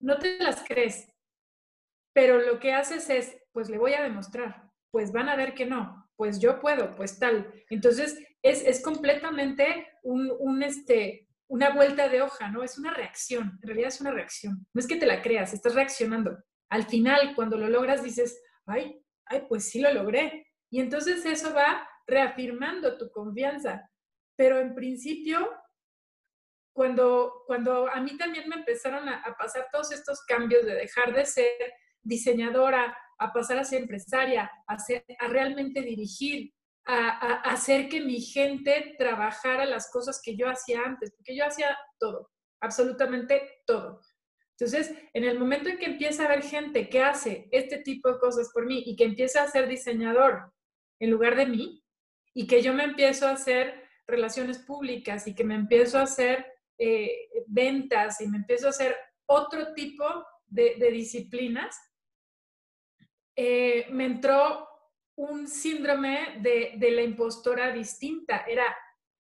[0.00, 1.08] no te las crees.
[2.14, 5.66] Pero lo que haces es, pues le voy a demostrar, pues van a ver que
[5.66, 7.52] no, pues yo puedo, pues tal.
[7.70, 12.62] Entonces, es, es completamente un, un, este, una vuelta de hoja, ¿no?
[12.62, 14.66] Es una reacción, en realidad es una reacción.
[14.72, 16.38] No es que te la creas, estás reaccionando.
[16.70, 20.46] Al final, cuando lo logras, dices, ay, ay, pues sí lo logré.
[20.72, 23.90] Y entonces eso va reafirmando tu confianza.
[24.36, 25.50] Pero en principio,
[26.72, 31.26] cuando, cuando a mí también me empezaron a, pasar todos estos cambios de dejar de
[31.26, 34.76] ser diseñadora, a pasar a ser empresaria, a,
[35.18, 36.54] a realmente dirigir,
[36.86, 41.44] a, a, hacer que mi gente trabajara las cosas que yo hacía antes, porque yo
[41.44, 42.30] hacía todo,
[42.62, 44.00] absolutamente todo.
[44.58, 48.18] Entonces, en el momento en que empieza a haber gente que hace este tipo de
[48.18, 50.50] cosas por mí y que empieza a ser diseñador
[51.02, 51.84] en lugar de mí,
[52.32, 56.46] y que yo me empiezo a hacer relaciones públicas y que me empiezo a hacer
[56.78, 60.04] eh, ventas y me empiezo a hacer otro tipo
[60.46, 61.76] de, disciplinas,
[63.36, 64.68] eh, me entró
[65.16, 68.44] un síndrome de, de, la impostora distinta.
[68.46, 68.76] Era,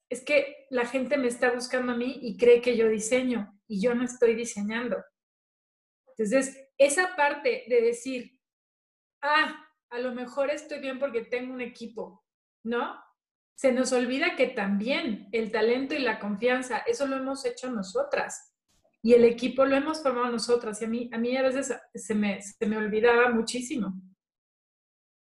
[0.09, 3.81] es que la gente me está buscando a mí y cree que yo diseño y
[3.81, 5.03] yo no estoy diseñando.
[6.07, 8.39] Entonces, esa parte de decir,
[9.21, 12.23] ah, a lo mejor estoy bien porque tengo un equipo,
[12.63, 12.99] ¿no?
[13.57, 18.53] Se nos olvida que también el talento y la confianza, eso lo hemos hecho nosotras.
[19.01, 20.81] Y el equipo lo hemos formado nosotras.
[20.81, 23.93] Y a mí a, mí a veces se me, se me olvidaba muchísimo.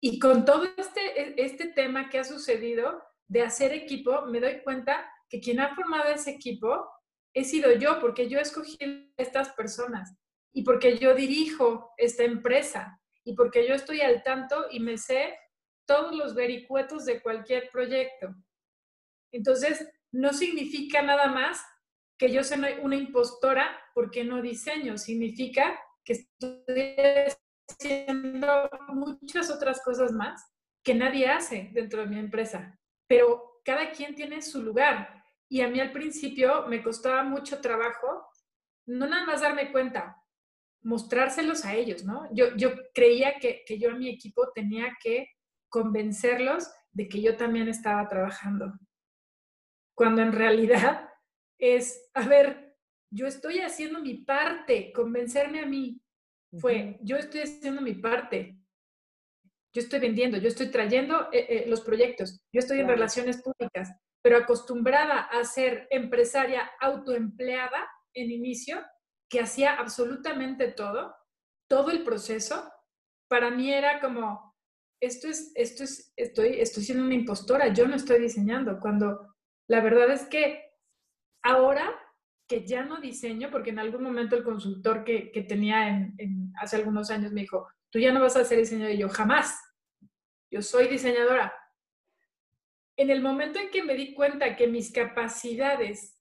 [0.00, 4.62] Y con todo este, e, este tema que ha sucedido de hacer equipo, me doy
[4.62, 6.86] cuenta que quien ha formado ese equipo
[7.34, 8.76] he sido yo, porque yo escogí
[9.16, 10.14] estas personas
[10.52, 15.38] y porque yo dirijo esta empresa y porque yo estoy al tanto y me sé
[15.86, 18.34] todos los vericuetos de cualquier proyecto.
[19.32, 21.64] Entonces, no significa nada más
[22.18, 26.96] que yo sea una impostora porque no diseño, significa que estoy
[27.68, 30.42] haciendo muchas otras cosas más
[30.84, 35.24] que nadie hace dentro de mi empresa, pero cada quien tiene su lugar.
[35.48, 38.26] Y a mí al principio me costaba mucho trabajo
[38.86, 40.21] no nada más darme cuenta,
[40.82, 42.28] mostrárselos a ellos, ¿no?
[42.32, 45.28] Yo, yo creía que, que yo a mi equipo tenía que
[45.68, 48.72] convencerlos de que yo también estaba trabajando.
[49.94, 51.08] Cuando en realidad
[51.58, 52.76] es, a ver,
[53.10, 56.00] yo estoy haciendo mi parte, convencerme a mí.
[56.58, 58.58] Fue, yo estoy haciendo mi parte.
[59.74, 63.90] Yo estoy vendiendo, yo estoy trayendo eh, eh, los proyectos, yo estoy en relaciones públicas,
[64.22, 68.82] pero acostumbrada a ser empresaria autoempleada en inicio,
[69.32, 71.16] que hacía absolutamente todo,
[71.66, 72.70] todo el proceso,
[73.28, 74.54] para mí era como,
[75.00, 79.34] esto es, esto es, estoy, estoy siendo una impostora, yo no estoy diseñando, cuando
[79.68, 80.62] la verdad es que
[81.42, 81.98] ahora
[82.46, 86.76] que ya no diseño, porque en algún momento el consultor que, que tenía en, hace
[86.76, 89.58] algunos años me dijo, tú ya no vas a hacer diseño, y yo jamás,
[90.50, 91.54] yo soy diseñadora.
[92.98, 96.20] En el momento en que me di cuenta que mis capacidades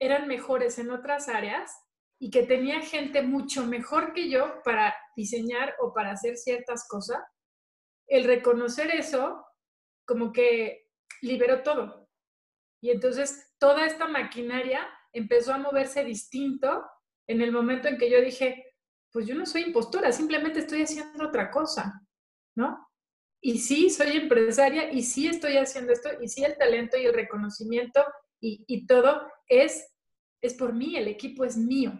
[0.00, 1.70] eran mejores en otras áreas,
[2.18, 7.22] y que tenía gente mucho mejor que yo para diseñar o para hacer ciertas cosas,
[8.08, 9.44] el reconocer eso
[10.04, 10.88] como que
[11.22, 12.08] liberó todo.
[12.80, 16.84] Y entonces toda esta maquinaria empezó a moverse distinto
[17.26, 18.64] en el momento en que yo dije,
[19.12, 22.00] pues yo no soy impostora, simplemente estoy haciendo otra cosa,
[22.56, 22.88] ¿no?
[23.40, 27.14] Y sí, soy empresaria y sí estoy haciendo esto y sí el talento y el
[27.14, 28.04] reconocimiento
[28.40, 29.92] y, y todo es,
[30.40, 31.92] es por mí, el equipo es mío.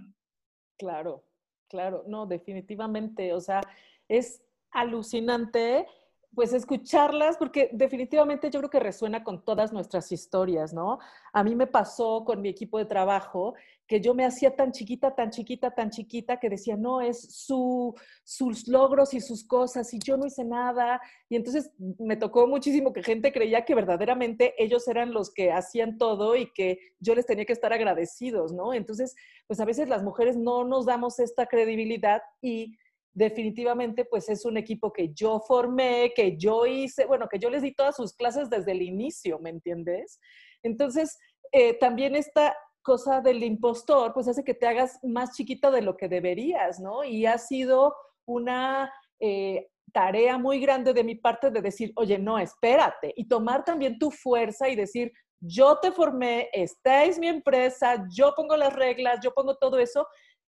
[0.79, 1.25] Claro,
[1.69, 3.61] claro, no, definitivamente, o sea,
[4.09, 5.87] es alucinante
[6.35, 10.99] pues escucharlas, porque definitivamente yo creo que resuena con todas nuestras historias, ¿no?
[11.33, 13.55] A mí me pasó con mi equipo de trabajo
[13.89, 17.95] que yo me hacía tan chiquita, tan chiquita, tan chiquita, que decía, no, es su,
[18.23, 21.01] sus logros y sus cosas, y yo no hice nada.
[21.31, 25.97] Y entonces me tocó muchísimo que gente creía que verdaderamente ellos eran los que hacían
[25.97, 28.75] todo y que yo les tenía que estar agradecidos, ¿no?
[28.75, 32.77] Entonces, pues a veces las mujeres no nos damos esta credibilidad y
[33.13, 37.63] definitivamente pues es un equipo que yo formé, que yo hice, bueno, que yo les
[37.63, 40.21] di todas sus clases desde el inicio, ¿me entiendes?
[40.63, 41.19] Entonces,
[41.53, 45.97] eh, también esta cosa del impostor pues hace que te hagas más chiquita de lo
[45.97, 47.05] que deberías, ¿no?
[47.05, 47.95] Y ha sido
[48.27, 53.65] una eh, tarea muy grande de mi parte de decir, oye, no, espérate, y tomar
[53.65, 58.75] también tu fuerza y decir, yo te formé, esta es mi empresa, yo pongo las
[58.75, 60.07] reglas, yo pongo todo eso,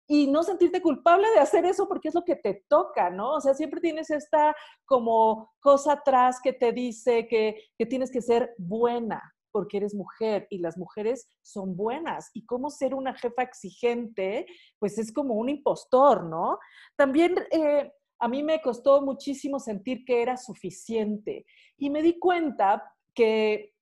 [0.08, 3.34] y no sentirte culpable de hacer eso porque es lo que te toca, ¿no?
[3.34, 7.58] O sea, siempre tienes esta como cosa atrás que te dice que,
[7.90, 12.30] tienes que ser buena porque eres mujer y las mujeres son buenas.
[12.34, 14.46] Y cómo ser una jefa exigente,
[14.80, 16.60] pues es como un impostor, ¿no?
[16.98, 17.90] También eh,
[18.20, 21.46] a mí me costó muchísimo sentir que era suficiente
[21.78, 23.74] y me di cuenta que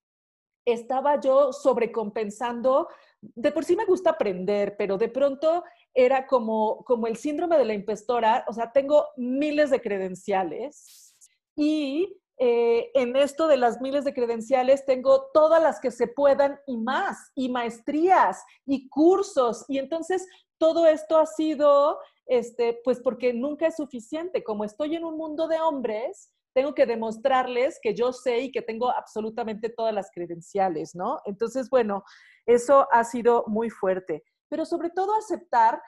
[0.65, 2.87] estaba yo sobrecompensando.
[3.21, 7.65] De por sí me gusta aprender, pero de pronto era como, como el síndrome de
[7.65, 11.15] la impostora, o sea, tengo miles de credenciales
[11.55, 16.59] y eh, en esto de las miles de credenciales tengo todas las que se puedan
[16.65, 20.27] y más, y maestrías y cursos, y entonces
[20.57, 24.43] todo esto ha sido, este, pues porque nunca es suficiente.
[24.43, 28.61] Como estoy en un mundo de hombres, tengo que demostrarles que yo sé y que
[28.61, 31.19] tengo absolutamente todas las credenciales, ¿no?
[31.25, 32.03] Entonces, bueno,
[32.45, 35.81] eso ha sido muy fuerte pero sobre todo aceptar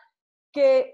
[0.52, 0.92] que,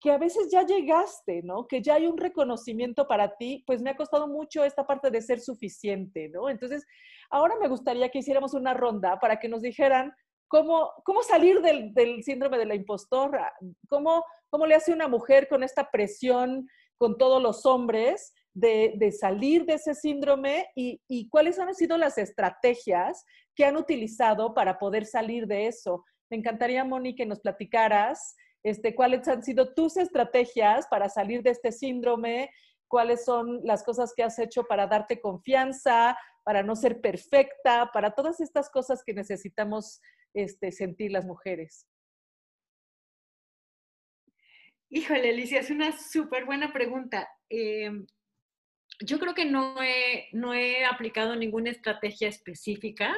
[0.00, 1.68] que a veces ya llegaste, ¿no?
[1.68, 5.22] Que ya hay un reconocimiento para ti, pues me ha costado mucho esta parte de
[5.22, 6.48] ser suficiente, ¿no?
[6.48, 6.84] Entonces,
[7.30, 10.12] ahora me gustaría que hiciéramos una ronda para que nos dijeran
[10.48, 13.52] cómo, cómo salir del, del síndrome de la impostora,
[13.88, 16.66] cómo, cómo le hace una mujer con esta presión
[16.98, 21.96] con todos los hombres de, de, salir de ese síndrome y, y, cuáles han sido
[21.96, 23.24] las estrategias
[23.54, 26.04] que han utilizado para poder salir de eso.
[26.34, 31.50] Me encantaría, Moni, que nos platicaras este, cuáles han sido tus estrategias para salir de
[31.50, 32.50] este síndrome,
[32.88, 38.16] cuáles son las cosas que has hecho para darte confianza, para no ser perfecta, para
[38.16, 40.00] todas estas cosas que necesitamos
[40.34, 41.86] este, sentir las mujeres.
[44.88, 47.28] Híjole, Alicia, es una súper buena pregunta.
[47.48, 48.08] Em,
[48.98, 53.14] yo creo que no he, no he aplicado ninguna estrategia específica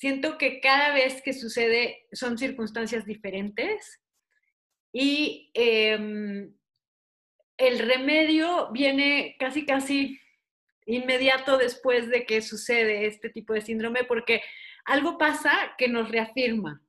[0.00, 4.00] siento que cada vez que sucede son circunstancias diferentes
[4.94, 6.54] y em,
[7.58, 10.18] el remedio viene casi, casi
[10.86, 14.40] inmediato después de que sucede este tipo de síndrome porque
[14.86, 16.82] algo pasa que nos reafirma.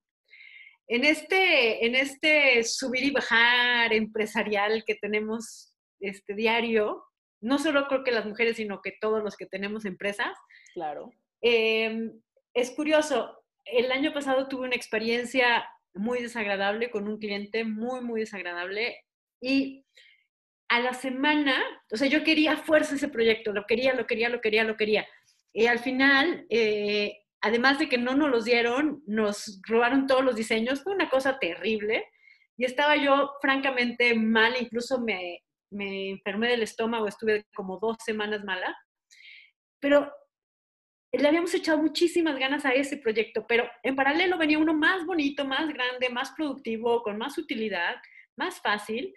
[0.87, 7.03] En este, en este subir y bajar empresarial que tenemos este diario,
[7.41, 10.31] no solo creo que las mujeres, sino que todos los que tenemos empresas.
[10.73, 11.11] Claro.
[11.41, 12.13] Em,
[12.53, 18.21] es curioso, el año pasado tuve una experiencia muy desagradable con un cliente, muy, muy
[18.21, 18.97] desagradable,
[19.41, 19.85] y
[20.69, 21.61] a la semana,
[21.91, 25.05] o sea, yo quería fuerza ese proyecto, lo quería, lo quería, lo quería, lo quería.
[25.53, 30.35] Y al final, eh, además de que no nos los dieron, nos robaron todos los
[30.35, 32.05] diseños, fue una cosa terrible.
[32.55, 35.39] Y estaba yo francamente mal, incluso me,
[35.71, 38.73] me enfermé del estómago, estuve como dos semanas mala.
[39.81, 40.09] Pero
[41.11, 45.45] le habíamos echado muchísimas ganas a ese proyecto, pero en paralelo venía uno más bonito,
[45.45, 47.95] más grande, más productivo, con más utilidad,
[48.37, 49.13] más fácil.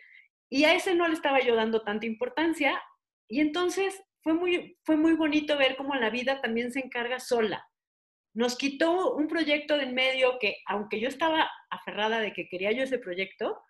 [0.50, 2.83] Y a ese no le estaba yo dando tanta importancia.
[3.28, 7.64] Y entonces fue muy, fue muy bonito ver cómo la vida también se encarga sola.
[8.35, 12.72] Nos quitó un proyecto de en medio que, aunque yo estaba aferrada de que quería
[12.72, 13.62] yo ese proyecto,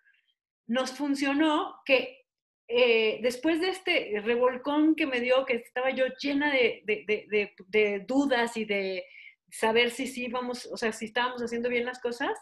[0.65, 2.24] nos funcionó que
[2.67, 7.99] eh, después de este revolcón que me dio, que estaba yo llena de, de, de,
[8.07, 9.05] dudas y de
[9.49, 12.37] saber si sí vamos, o sea, si estábamos haciendo bien las cosas,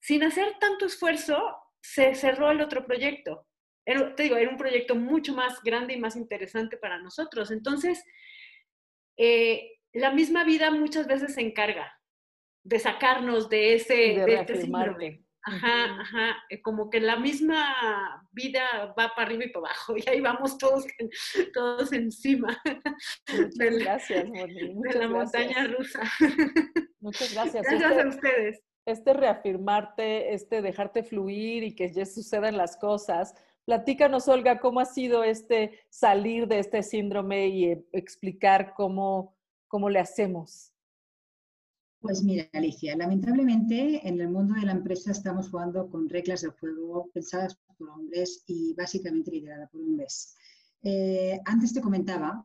[0.00, 3.46] sin hacer tanto esfuerzo, se cerró el otro proyecto.
[3.84, 7.50] Te digo, era un proyecto mucho más grande y más interesante para nosotros.
[7.50, 8.02] Entonces,
[9.16, 11.92] eh, la misma vida muchas veces se encarga
[12.64, 14.66] de sacarnos de ese de, este
[15.44, 20.08] Ajá, ajá, eh, como que la misma vida va para arriba y para abajo y
[20.08, 20.86] ahí vamos todos,
[21.54, 22.56] todos encima
[23.56, 26.02] de la, gracias, de la montaña rusa.
[27.00, 27.66] Muchas gracias.
[27.68, 28.62] Gracias a este ustedes.
[28.84, 34.84] Este reafirmarte, este dejarte fluir y que ya sucedan las cosas, Platícanos, Olga, cómo ha
[34.84, 39.36] sido este salir de este síndrome y eh, explicar cómo,
[39.68, 40.71] cómo le hacemos.
[42.02, 46.48] Pues mira, Alicia, lamentablemente en el mundo de la empresa estamos jugando con reglas de
[46.48, 50.34] juego pensadas por hombres y básicamente lideradas por hombres.
[50.82, 52.42] Eh, antes te comentaba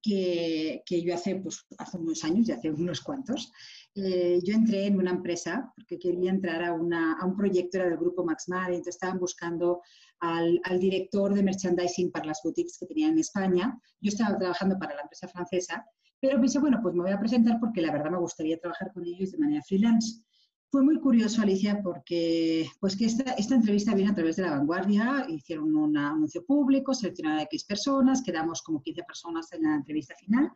[0.00, 3.50] que, que, yo hace, pues, hace unos años, ya hace unos cuantos,
[3.96, 7.88] eh, yo entré en una empresa porque quería entrar a, una, a un proyecto, era
[7.88, 9.82] del grupo Max Mare, entonces estaban buscando
[10.20, 13.80] al, director de merchandising para las boutiques que tenían en España.
[14.00, 15.84] Yo estaba trabajando para la empresa francesa,
[16.20, 19.04] pero pensé, bueno, pues me voy a presentar porque la verdad me gustaría trabajar con
[19.04, 20.22] ellos de manera freelance.
[20.70, 24.50] Fue muy curioso, Alicia, porque pues que esta, esta entrevista viene a través de La
[24.50, 29.76] Vanguardia, hicieron un anuncio público, seleccionaron a X personas, quedamos como 15 personas en la
[29.76, 30.50] entrevista final.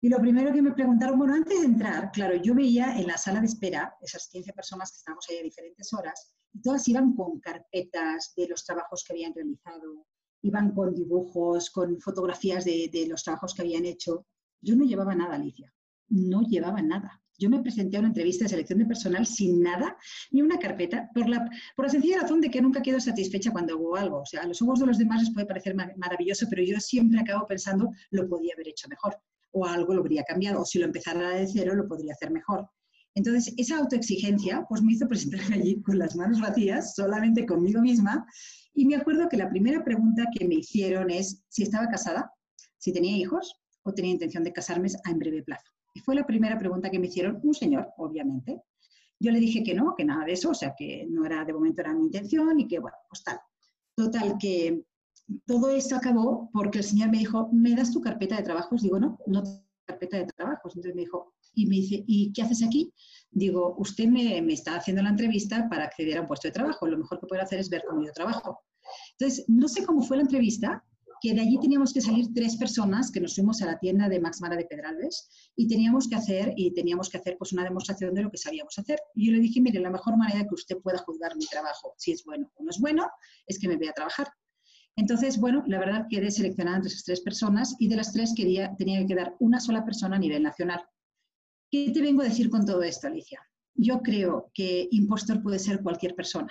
[0.00, 3.18] Y lo primero que me preguntaron, bueno, antes de entrar, claro, yo veía en la
[3.18, 7.14] sala de espera, esas 15 personas que estábamos ahí a diferentes horas, y todas iban
[7.14, 10.06] con carpetas de los trabajos que habían realizado,
[10.42, 14.26] iban con dibujos, con fotografías de, de los trabajos que habían hecho.
[14.60, 15.72] Yo no llevaba nada, Alicia,
[16.08, 17.22] no llevaba nada.
[17.38, 19.96] Yo me presenté a una entrevista de selección de personal sin nada,
[20.32, 23.74] ni una carpeta, por la, por la sencilla razón de que nunca quedo satisfecha cuando
[23.74, 24.20] hago algo.
[24.22, 27.20] O sea, a los ojos de los demás les puede parecer maravilloso, pero yo siempre
[27.20, 29.16] acabo pensando, lo podía haber hecho mejor
[29.52, 32.68] o algo lo habría cambiado, o si lo empezara de cero lo podría hacer mejor.
[33.14, 38.26] Entonces, esa autoexigencia pues me hizo presentarme allí con las manos vacías, solamente conmigo misma,
[38.74, 42.32] y me acuerdo que la primera pregunta que me hicieron es si estaba casada,
[42.78, 45.70] si tenía hijos o tenía intención de casarme en breve plazo.
[45.94, 48.62] Y fue la primera pregunta que me hicieron un señor, obviamente.
[49.20, 51.52] Yo le dije que no, que nada de eso, o sea, que no era de
[51.52, 53.40] momento era mi intención y que, bueno, pues tal.
[53.96, 54.84] Total, que
[55.44, 58.82] todo eso acabó porque el señor me dijo, ¿me das tu carpeta de trabajos?
[58.82, 60.76] Digo, no, no tengo carpeta de trabajos.
[60.76, 62.92] Entonces me dijo, y me dice, ¿y qué haces aquí?
[63.30, 66.86] Digo, usted me, me, está haciendo la entrevista para acceder a un puesto de trabajo.
[66.86, 68.60] Lo mejor que puede hacer es ver cómo yo trabajo.
[69.18, 70.84] Entonces, no sé cómo fue la entrevista,
[71.20, 74.20] que de allí teníamos que salir tres personas que nos fuimos a la tienda de
[74.20, 78.14] Max Mara de Pedralbes y teníamos que hacer y teníamos que hacer pues una demostración
[78.14, 78.98] de lo que sabíamos hacer.
[79.14, 82.12] Y yo le dije, mire, la mejor manera que usted pueda juzgar mi trabajo, si
[82.12, 83.08] es bueno o no es bueno,
[83.46, 84.28] es que me vea trabajar.
[84.96, 88.74] Entonces, bueno, la verdad quedé seleccionada entre esas tres personas y de las tres quería,
[88.76, 90.82] tenía que quedar una sola persona a nivel nacional.
[91.70, 93.40] ¿Qué te vengo a decir con todo esto, Alicia?
[93.74, 96.50] Yo creo que impostor puede ser cualquier persona.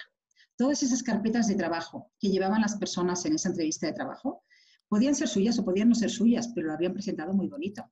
[0.56, 4.44] Todas esas carpetas de trabajo que llevaban las personas en esa entrevista de trabajo
[4.88, 7.84] podían ser suyas o podían no ser suyas, pero lo habían presentado muy bonito.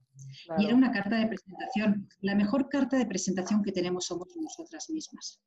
[0.58, 2.08] Y era una carta de presentación.
[2.22, 5.42] La mejor carta de presentación que tenemos somos nosotras mismas.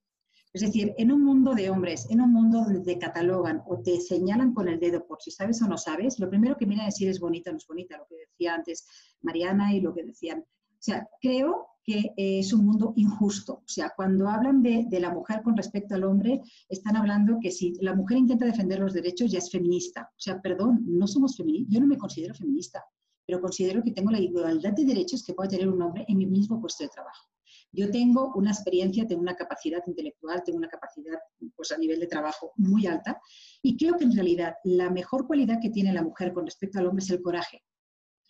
[0.52, 4.00] Es decir, en un mundo de hombres, en un mundo donde te catalogan o te
[4.00, 6.86] señalan con el dedo por si sabes o no sabes, lo primero que viene a
[6.86, 8.86] decir es bonita o no es bonita, lo que decía antes
[9.20, 10.40] Mariana y lo que decían.
[10.40, 13.54] O sea, creo que es un mundo injusto.
[13.54, 17.50] O sea, cuando hablan de, de, la mujer con respecto al hombre, están hablando que
[17.50, 20.10] si la mujer intenta defender los derechos ya es feminista.
[20.10, 21.72] O sea, perdón, no somos feministas.
[21.72, 22.84] Yo no me considero feminista,
[23.26, 26.26] pero considero que tengo la igualdad de derechos que puede tener un hombre en mi
[26.26, 27.26] mismo puesto de trabajo.
[27.72, 31.18] Yo tengo una experiencia, tengo una capacidad intelectual, tengo una capacidad
[31.56, 33.18] pues, a nivel de trabajo muy alta
[33.62, 36.86] y creo que en realidad la mejor cualidad que tiene la mujer con respecto al
[36.86, 37.62] hombre es el coraje.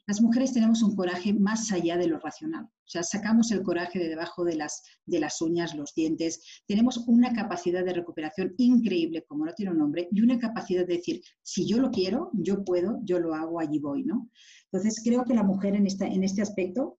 [0.08, 2.64] Las mujeres tenemos un coraje más allá de lo racional.
[2.64, 6.62] O sea, sacamos el coraje de debajo de las, de las uñas, los dientes.
[6.66, 10.96] Tenemos una capacidad de recuperación increíble, como no tiene un nombre, y una capacidad de
[10.96, 14.30] decir, si yo lo quiero, yo puedo, yo lo hago, allí voy, ¿no?
[14.72, 16.98] Entonces, creo que la mujer en, esta, en este aspecto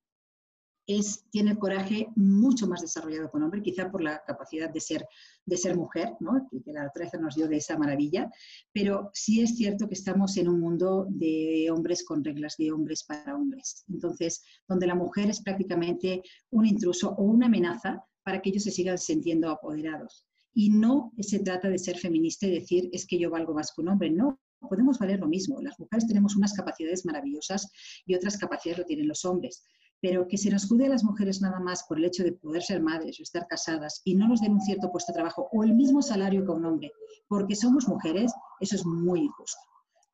[1.30, 5.06] tiene el coraje mucho más desarrollado que un hombre, quizá por la capacidad de ser,
[5.46, 6.48] de ser mujer, ¿no?
[6.50, 8.30] que la naturaleza nos dio de esa maravilla,
[8.74, 13.04] pero sí es cierto que estamos en un mundo de hombres con reglas de hombres
[13.04, 13.84] para hombres.
[13.88, 18.72] Entonces, donde la mujer es prácticamente un intruso o una amenaza para que ellos se
[18.72, 20.26] sigan sintiendo apoderados.
[20.54, 23.82] Y no se trata de ser feminista y decir es que yo valgo más que
[23.82, 25.62] un hombre, no, podemos valer lo mismo.
[25.62, 27.72] Las mujeres tenemos unas capacidades maravillosas
[28.08, 29.64] y otras capacidades lo tienen los hombres
[30.02, 32.64] pero que se nos cuide a las mujeres nada más por el hecho de poder
[32.64, 35.64] ser madres o estar casadas y no nos den un cierto puesto de trabajo o
[35.64, 36.92] el mismo salario que un hombre,
[37.28, 39.60] porque somos mujeres, eso es muy injusto.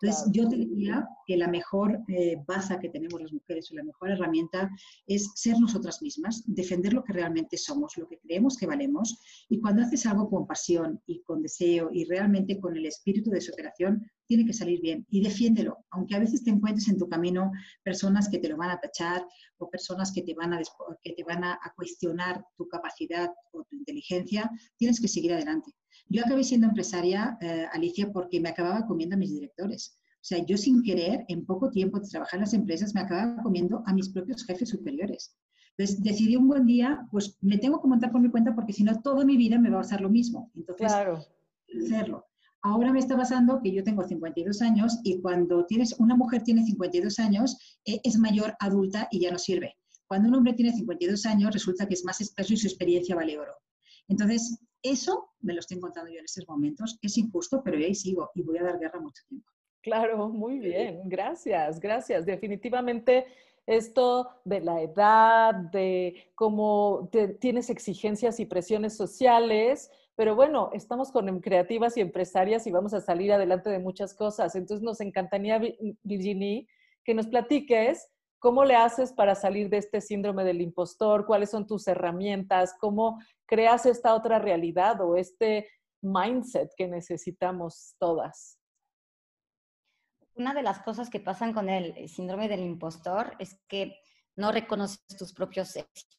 [0.06, 3.84] Entonces, yo te diría que la mejor eh, baza que tenemos las mujeres o la
[3.84, 4.70] mejor herramienta
[5.08, 9.20] es ser nosotras mismas, defender lo que realmente somos, lo que creemos que valemos.
[9.50, 13.42] Y cuando haces algo con pasión y con deseo y realmente con el espíritu de
[13.42, 15.86] superación, tiene que salir bien y defiéndelo.
[15.90, 17.52] Aunque a veces te encuentres en tu camino
[17.82, 19.26] personas que te lo van a tachar
[19.58, 20.62] o personas que te van a,
[21.02, 25.72] que te van a cuestionar tu capacidad o tu inteligencia, tienes que seguir adelante.
[26.08, 29.98] Yo acabé siendo empresaria, eh, Alicia, porque me acababa comiendo a mis directores.
[30.16, 33.44] O sea, yo sin querer, en poco tiempo de trabajar en las empresas, me acababa
[33.44, 35.36] comiendo a mis propios jefes superiores.
[35.78, 38.84] Entonces decidí un buen día, pues me tengo que montar por mi cuenta porque si
[38.84, 40.52] no, toda mi vida me va a pasar lo mismo.
[40.56, 41.20] Entonces, claro.
[41.84, 42.26] hacerlo.
[42.62, 46.66] Ahora me está pasando que yo tengo 52 años y cuando tienes, una mujer tiene
[46.66, 49.76] 52 años, eh, es mayor, adulta y ya no sirve.
[50.08, 53.38] Cuando un hombre tiene 52 años, resulta que es más espeso y su experiencia vale
[53.38, 53.54] oro.
[54.08, 54.60] Entonces,
[54.92, 56.98] eso me lo estoy encontrando yo en estos momentos.
[57.02, 59.50] Es injusto, pero ahí sigo y voy a dar guerra mucho tiempo.
[59.82, 61.02] Claro, muy bien.
[61.06, 62.26] Gracias, gracias.
[62.26, 63.26] Definitivamente
[63.68, 67.10] esto de la edad, de cómo
[67.40, 73.02] tienes exigencias y presiones sociales, pero bueno, estamos con creativas y empresarias y vamos a
[73.02, 74.56] salir adelante de muchas cosas.
[74.56, 75.60] Entonces nos encantaría,
[76.04, 76.68] Virginie,
[77.04, 78.10] que nos platiques
[78.46, 81.26] ¿Cómo le haces para salir de este síndrome del impostor?
[81.26, 82.76] ¿Cuáles son tus herramientas?
[82.80, 85.68] ¿Cómo creas esta otra realidad o este
[86.04, 88.60] mindset que necesitamos todas?
[90.36, 93.98] Una de las cosas que pasan con el síndrome del impostor es que
[94.36, 96.16] no reconoces tus propios éxitos.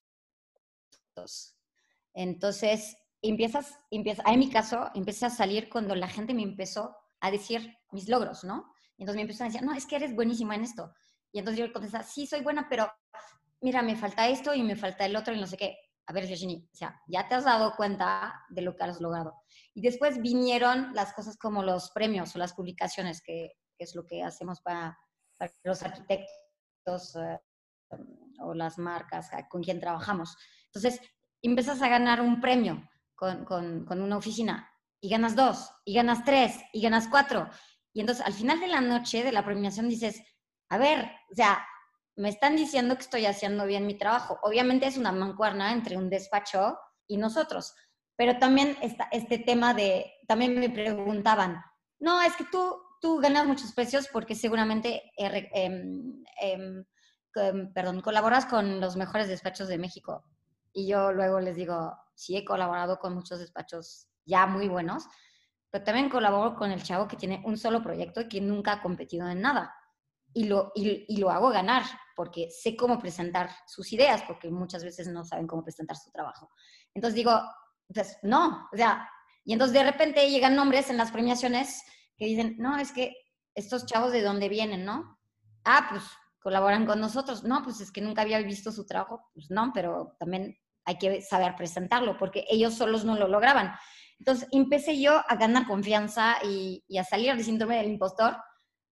[2.12, 7.30] Entonces, empiezas, empiezas, en mi caso, empecé a salir cuando la gente me empezó a
[7.30, 8.74] decir mis logros, ¿no?
[8.98, 10.92] Entonces me empezó a decir, no, es que eres buenísima en esto.
[11.32, 12.90] Y entonces yo le contestaba, sí, soy buena, pero
[13.60, 15.76] mira, me falta esto y me falta el otro y no sé qué.
[16.08, 19.34] A ver, Virginie, o sea, ya te has dado cuenta de lo que has logrado.
[19.74, 24.22] Y después vinieron las cosas como los premios o las publicaciones, que, es lo que
[24.22, 24.96] hacemos para,
[25.64, 27.38] los arquitectos eh,
[28.40, 30.36] o las marcas con quien trabajamos.
[30.66, 31.00] Entonces,
[31.42, 34.70] empiezas a ganar un premio con, con, con una oficina
[35.00, 37.50] y ganas dos, y ganas tres, y ganas cuatro.
[37.92, 40.22] Y entonces, al final de la noche de la premiación dices,
[40.68, 41.66] a ver, o sea,
[42.16, 44.38] me están diciendo que estoy haciendo bien mi trabajo.
[44.42, 47.74] Obviamente es una mancuerna entre un despacho y nosotros,
[48.16, 51.62] pero también está este tema de, también me preguntaban,
[51.98, 56.84] no, es que tú, tú ganas muchos precios porque seguramente, em, em,
[57.74, 60.24] perdón, colaboras con los mejores despachos de México.
[60.72, 65.04] Y yo luego les digo, sí, he colaborado con muchos despachos ya muy buenos,
[65.70, 68.82] pero también colaboro con el chavo que tiene un solo proyecto y que nunca ha
[68.82, 69.74] competido en nada
[70.36, 71.82] y lo, y, lo hago ganar,
[72.14, 76.50] porque sé cómo presentar sus ideas, porque muchas veces no saben cómo presentar su trabajo.
[76.92, 77.40] Entonces digo,
[77.88, 79.08] pues no, o sea,
[79.44, 81.82] y entonces de repente llegan nombres en las premiaciones
[82.18, 83.16] que dicen, no, es que
[83.54, 85.18] estos chavos de dónde vienen, ¿no?
[85.64, 86.02] Ah, pues
[86.42, 87.42] colaboran con nosotros.
[87.44, 89.30] No, pues es que nunca había visto su trabajo.
[89.32, 93.72] Pues no, pero también hay que saber presentarlo, porque ellos solos no lo lograban.
[94.18, 98.36] Entonces empecé yo a ganar confianza y, y a salir del síndrome del impostor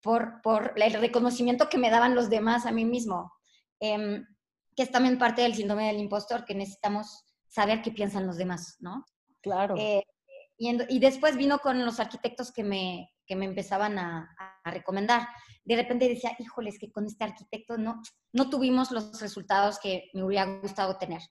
[0.07, 3.29] por, por el reconocimiento que me daban los demás a mí mismo,
[3.81, 4.25] em,
[4.73, 8.77] que es también parte del síndrome del impostor, que necesitamos saber qué piensan los demás,
[8.79, 9.03] ¿no?
[9.41, 9.75] Claro.
[9.77, 10.01] Eh,
[10.57, 14.33] y, y, después vino con los arquitectos que me, que me empezaban a,
[14.63, 15.27] a, recomendar.
[15.65, 18.01] De repente decía, híjole, es que con este arquitecto no,
[18.31, 21.21] no tuvimos los resultados que me hubiera gustado tener.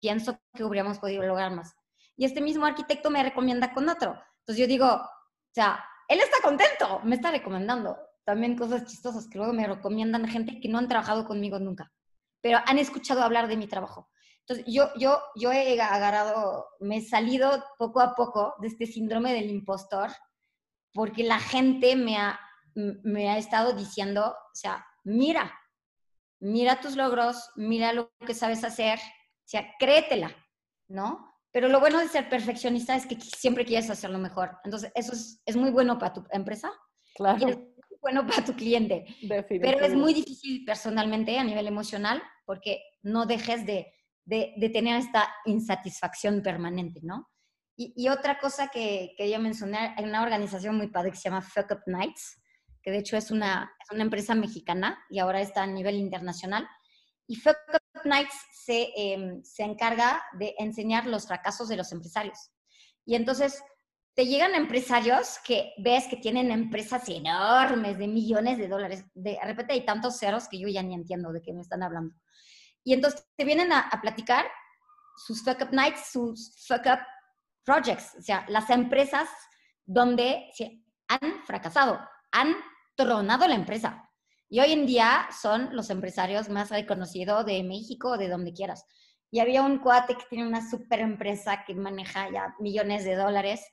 [0.00, 1.72] Pienso que hubiéramos podido lograr más.
[2.14, 4.20] Y este mismo arquitecto me recomienda con otro.
[4.40, 7.96] Entonces yo digo, o sea, él está contento, me está recomendando
[8.28, 11.90] también cosas chistosas que luego me recomiendan gente que no han trabajado conmigo nunca,
[12.42, 14.10] pero han escuchado hablar de mi trabajo.
[14.40, 19.32] Entonces, yo, yo, yo he agarrado, me he salido poco a poco de este síndrome
[19.32, 20.10] del impostor,
[20.92, 22.38] porque la gente me ha,
[22.74, 25.58] me ha estado diciendo, o sea, mira,
[26.38, 30.36] mira tus logros, mira lo que sabes hacer, o sea, créetela,
[30.86, 31.32] ¿no?
[31.50, 34.58] Pero lo bueno de ser perfeccionista es que siempre quieres hacerlo mejor.
[34.64, 36.70] Entonces, eso es, es muy bueno para tu empresa.
[37.14, 37.48] Claro.
[37.48, 39.04] Y bueno para tu cliente.
[39.28, 43.92] Pero es muy difícil personalmente a nivel emocional porque no dejes de,
[44.24, 47.28] de, de tener esta insatisfacción permanente, ¿no?
[47.76, 51.42] Y, y, otra cosa que quería mencionar, hay una organización muy padre que se llama
[51.42, 52.42] Fuck Up Nights,
[52.82, 56.68] que de hecho es una, es una empresa mexicana y ahora está a nivel internacional.
[57.28, 62.50] Y Fuck Up Nights se, eh, se encarga de enseñar los fracasos de los empresarios.
[63.06, 63.62] Y entonces
[64.18, 69.04] te llegan empresarios que ves que tienen empresas enormes de millones de dólares.
[69.14, 72.16] De repente hay tantos ceros que yo ya ni entiendo de qué me están hablando.
[72.82, 74.44] Y entonces te vienen a, a platicar
[75.24, 76.98] sus fuck up nights, sus fuck up
[77.62, 79.28] projects, o sea, las empresas
[79.86, 82.00] donde se han fracasado,
[82.32, 82.56] han
[82.96, 84.10] tronado la empresa.
[84.48, 88.84] Y hoy en día son los empresarios más reconocidos de México o de donde quieras.
[89.30, 93.64] Y había un cuate que tiene una super empresa que maneja ya millones de dólares.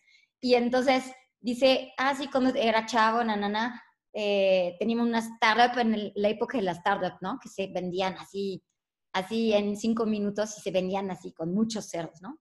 [0.46, 3.84] Y entonces dice, ah, sí, cuando era chavo, nanana,
[4.14, 7.40] eh, teníamos una startup en el, la época de la startup, ¿no?
[7.42, 8.64] Que se vendían así,
[9.12, 12.38] así en cinco minutos y se vendían así con muchos ceros, ¿no?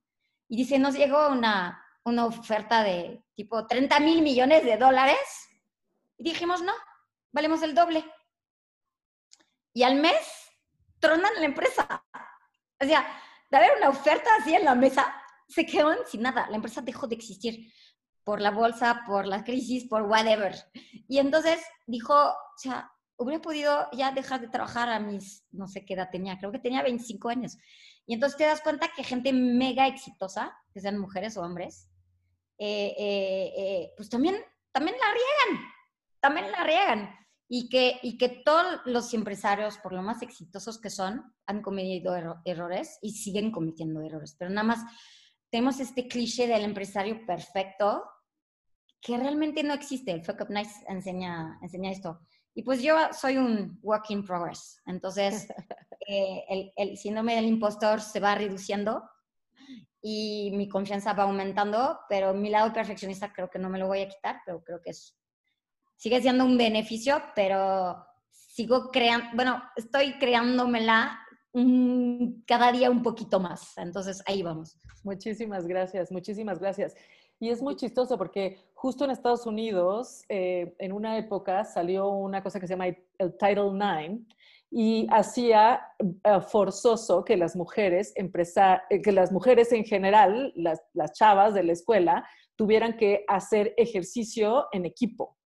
[0.50, 5.16] Y dice, nos llegó una, una oferta de tipo 30 mil millones de dólares.
[6.18, 6.74] Y dijimos, no,
[7.32, 8.04] valemos el doble.
[9.72, 10.52] Y al mes,
[10.98, 12.04] tronan la empresa.
[12.82, 13.06] O sea,
[13.50, 15.10] de haber una oferta así en la mesa,
[15.48, 16.46] se quedaron sin nada.
[16.50, 17.72] La empresa dejó de existir
[18.24, 20.54] por la bolsa, por la crisis, por whatever.
[21.06, 25.84] Y entonces dijo, o sea, hubiera podido ya dejar de trabajar a mis, no sé
[25.84, 27.56] qué edad tenía, creo que tenía 25 años.
[28.06, 31.88] Y entonces te das cuenta que gente mega exitosa, que sean mujeres o hombres,
[32.58, 34.36] eh, eh, eh, pues también,
[34.72, 35.64] también la riegan,
[36.20, 37.10] también la riegan.
[37.46, 42.16] Y que, y que todos los empresarios, por lo más exitosos que son, han cometido
[42.16, 44.34] erro errores y siguen cometiendo errores.
[44.38, 44.78] Pero nada más
[45.50, 48.02] tenemos este cliché del empresario perfecto
[49.04, 50.10] que realmente no existe.
[50.10, 52.20] El Fuck Up Nice enseña, enseña esto.
[52.54, 54.80] Y pues yo soy un work in progress.
[54.86, 55.46] Entonces,
[56.08, 59.04] eh, el, el, síndrome del impostor se va reduciendo
[60.00, 64.00] y mi confianza va aumentando, pero mi lado perfeccionista creo que no me lo voy
[64.00, 65.18] a quitar, pero creo que es,
[65.96, 71.20] sigue siendo un beneficio, pero sigo creando, bueno, estoy creándomela
[71.52, 73.76] un, cada día un poquito más.
[73.76, 74.78] Entonces, ahí vamos.
[75.02, 76.94] Muchísimas gracias, muchísimas gracias.
[77.40, 82.42] Y es muy chistoso porque justo en Estados Unidos, eh, en una época salió una
[82.42, 84.26] cosa que se llama el Title IX
[84.70, 90.82] y hacía uh, forzoso que las mujeres, empresa, eh, que las mujeres en general, las,
[90.92, 95.38] las chavas de la escuela, tuvieran que hacer ejercicio en equipo.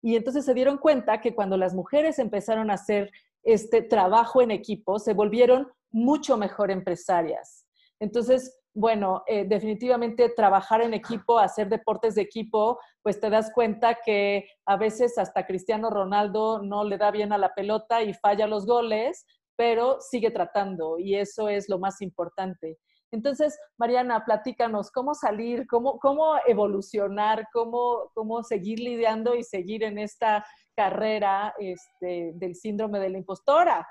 [0.00, 4.52] Y entonces se dieron cuenta que cuando las mujeres empezaron a hacer este trabajo en
[4.52, 7.66] equipo, se volvieron mucho mejor empresarias.
[8.00, 13.96] Entonces, bueno, eh, definitivamente trabajar en equipo, hacer deportes de equipo, pues te das cuenta
[14.04, 18.46] que a veces hasta Cristiano Ronaldo no le da bien a la pelota y falla
[18.46, 19.24] los goles,
[19.56, 22.78] pero sigue tratando y eso es lo más importante.
[23.10, 29.98] Entonces, Mariana, platícanos cómo salir, cómo, cómo evolucionar, cómo, cómo seguir lidiando y seguir en
[29.98, 30.44] esta
[30.76, 33.88] carrera este, del síndrome de la impostora.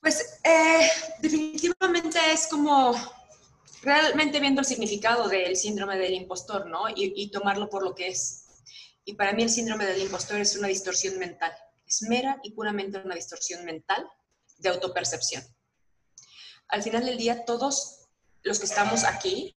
[0.00, 0.88] Pues eh,
[1.20, 2.94] definitivamente es como
[3.82, 6.84] realmente viendo el significado del síndrome del impostor, ¿no?
[6.94, 8.44] Y, tomarlo por lo que es.
[9.04, 11.52] Y para mí el síndrome del impostor es una distorsión mental.
[11.86, 14.06] Es mera y puramente una distorsión mental
[14.58, 15.42] de autopercepción.
[16.68, 18.08] Al final del día, todos
[18.42, 19.56] los que estamos aquí,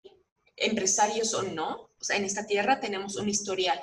[0.56, 3.82] empresarios o no, o sea, en esta tierra tenemos un historial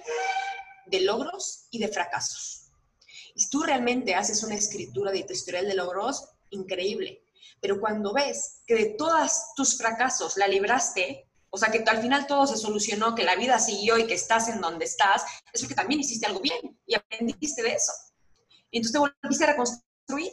[0.86, 2.72] de logros y de fracasos.
[3.36, 7.24] Y tú realmente haces una escritura de tu historial de logros, increíble.
[7.62, 12.28] Pero cuando ves que de todos tus fracasos la libraste, o sea, que al final
[12.28, 15.76] todo se solucionó, que la vida siguió y que estás en donde estás, es porque
[15.76, 17.92] también hiciste algo bien y aprendiste de eso.
[18.70, 20.32] Y entonces te volviste a reconstruir.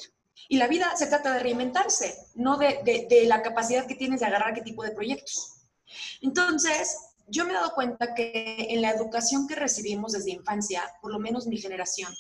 [0.49, 4.21] Y la vida se trata de reinventarse, no de, de, de la capacidad que tienes
[4.21, 5.55] de agarrar qué tipo de proyectos.
[6.21, 6.99] Entonces,
[7.29, 11.19] yo me he dado cuenta que en la educación que recibimos desde infancia, por lo
[11.19, 12.15] menos mi generación,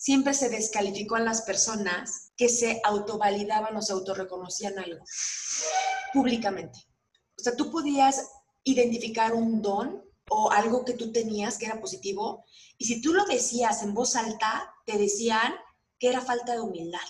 [0.00, 5.04] siempre se descalificó a las personas que se autovalidaban o se autorreconocían algo
[6.14, 6.78] públicamente.
[7.38, 8.26] O sea, tú podías
[8.64, 12.46] identificar un don o algo que tú tenías que era positivo
[12.78, 15.52] y si tú lo decías en voz alta, te decían
[15.98, 17.06] que era falta de humildad.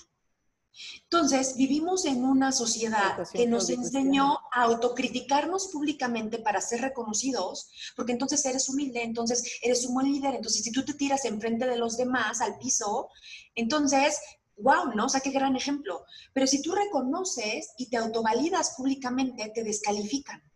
[1.02, 8.12] Entonces, vivimos en una sociedad que nos enseñó a autocriticarnos públicamente para ser reconocidos, porque
[8.12, 11.76] entonces eres humilde, entonces eres un buen líder, entonces si tú te tiras enfrente de
[11.76, 13.08] los demás al piso,
[13.54, 14.18] entonces,
[14.56, 15.06] wow, ¿no?
[15.06, 16.04] O sea, qué gran ejemplo.
[16.32, 20.49] Pero si tú reconoces y te autovalidas públicamente, te descalifican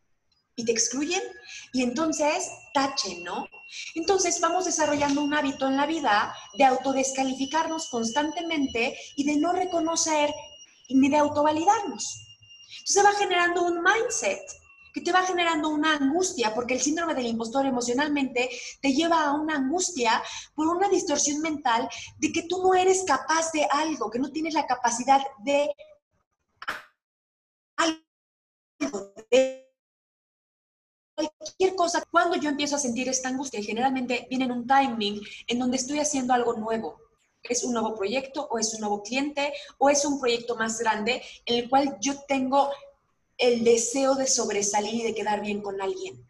[0.57, 1.23] y te excluyen
[1.73, 3.49] y entonces tachen, ¿no?
[3.95, 10.33] Entonces vamos desarrollando un hábito en la vida de autodescalificarnos constantemente y de no reconocer
[10.89, 12.21] ni de autovalidarnos.
[12.79, 14.43] Entonces va generando un mindset
[14.93, 18.49] que te va generando una angustia, porque el síndrome del impostor emocionalmente
[18.81, 20.23] te lleva a una angustia
[20.55, 21.89] por una distorsión mental
[22.19, 25.69] de que tú no eres capaz de algo, que no tienes la capacidad de
[27.77, 29.64] algo, de
[31.15, 35.59] cualquier cosa, cuando yo empiezo a sentir esta angustia, generalmente viene en un timing en
[35.59, 37.01] donde estoy haciendo algo nuevo.
[37.43, 41.23] Es un nuevo proyecto o es un nuevo cliente o es un proyecto más grande
[41.45, 42.71] en el cual yo tengo
[43.37, 46.27] el deseo de sobresalir y de quedar bien con alguien.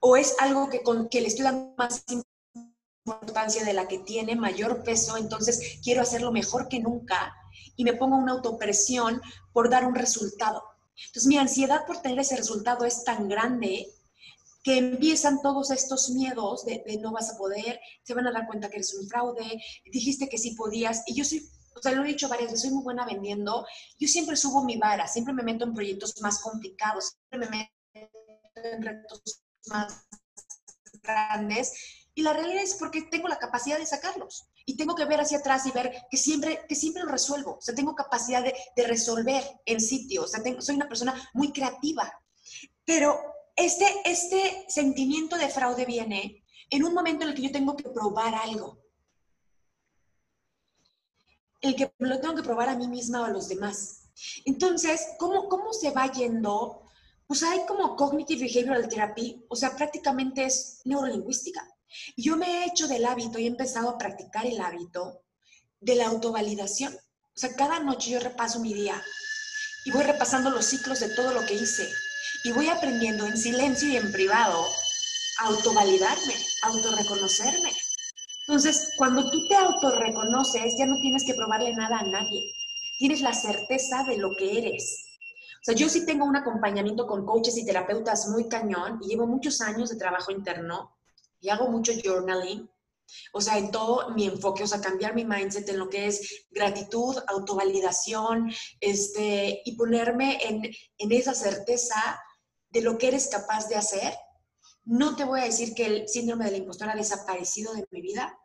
[0.00, 2.04] O es algo que, con, que le estoy dando más
[3.06, 7.34] importancia de la que tiene, mayor peso, entonces quiero hacerlo mejor que nunca
[7.76, 9.20] y me pongo una autopresión
[9.52, 10.73] por dar un resultado.
[10.96, 13.88] Entonces mi ansiedad por tener ese resultado es tan grande
[14.62, 18.70] que empiezan todos estos miedos de, no vas a poder, se van a dar cuenta
[18.70, 22.08] que eres un fraude, dijiste que sí podías, y yo soy, o sea, lo he
[22.08, 23.66] dicho varias veces, soy muy buena vendiendo,
[23.98, 28.18] yo siempre subo mi vara, siempre me meto en proyectos más complicados, siempre me meto
[28.54, 30.06] en retos más
[31.02, 31.72] grandes,
[32.14, 35.38] y la realidad es porque tengo la capacidad de sacarlos y tengo que ver hacia
[35.38, 37.56] atrás y ver que siempre, que siempre lo resuelvo.
[37.56, 38.54] O sea, tengo capacidad de,
[38.86, 40.22] resolver en sitio.
[40.22, 42.12] O sea, soy una persona muy creativa.
[42.84, 43.20] Pero
[43.56, 47.88] este, este sentimiento de fraude viene en un momento en el que yo tengo que
[47.90, 48.78] probar algo.
[51.60, 54.10] El que lo tengo que probar a mí misma o a los demás.
[54.44, 56.82] Entonces, ¿cómo, cómo se va yendo?
[57.26, 61.73] Pues hay como cognitive behavioral therapy, o sea, prácticamente es neurolingüística.
[62.16, 65.22] Yo me he hecho del hábito y he empezado a practicar el hábito
[65.80, 66.94] de la autovalidación.
[66.94, 69.02] O sea, cada noche yo repaso mi día
[69.84, 71.88] y voy repasando los ciclos de todo lo que hice
[72.44, 74.64] y voy aprendiendo en silencio y en privado
[75.40, 77.72] a autovalidarme, a autorreconocerme.
[78.46, 82.52] Entonces, cuando tú te autorreconoces, ya no tienes que probarle nada a nadie.
[82.98, 85.04] Tienes la certeza de lo que eres.
[85.62, 89.26] O sea, yo sí tengo un acompañamiento con coaches y terapeutas muy cañón y llevo
[89.26, 90.94] muchos años de trabajo interno
[91.44, 92.70] y hago mucho journaling.
[93.34, 96.46] O sea, en todo mi enfoque, o sea, cambiar mi mindset en lo que es
[96.50, 100.62] gratitud, autovalidación, este, y ponerme en,
[100.96, 102.18] en esa certeza
[102.70, 104.14] de lo que eres capaz de hacer.
[104.84, 108.00] No te voy a decir que el síndrome de la impostora ha desaparecido de mi
[108.00, 108.38] vida.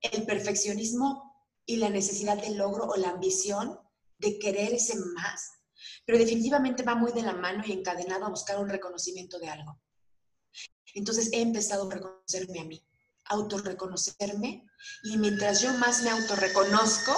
[0.00, 1.34] El perfeccionismo
[1.66, 3.78] y la necesidad de logro o la ambición
[4.18, 5.52] de querer ese más,
[6.06, 9.78] pero definitivamente va muy de la mano y encadenado a buscar un reconocimiento de algo.
[10.96, 12.82] Entonces he empezado a reconocerme a mí,
[13.26, 14.66] autorreconocerme,
[15.04, 17.14] y mientras yo más me autorreconozco,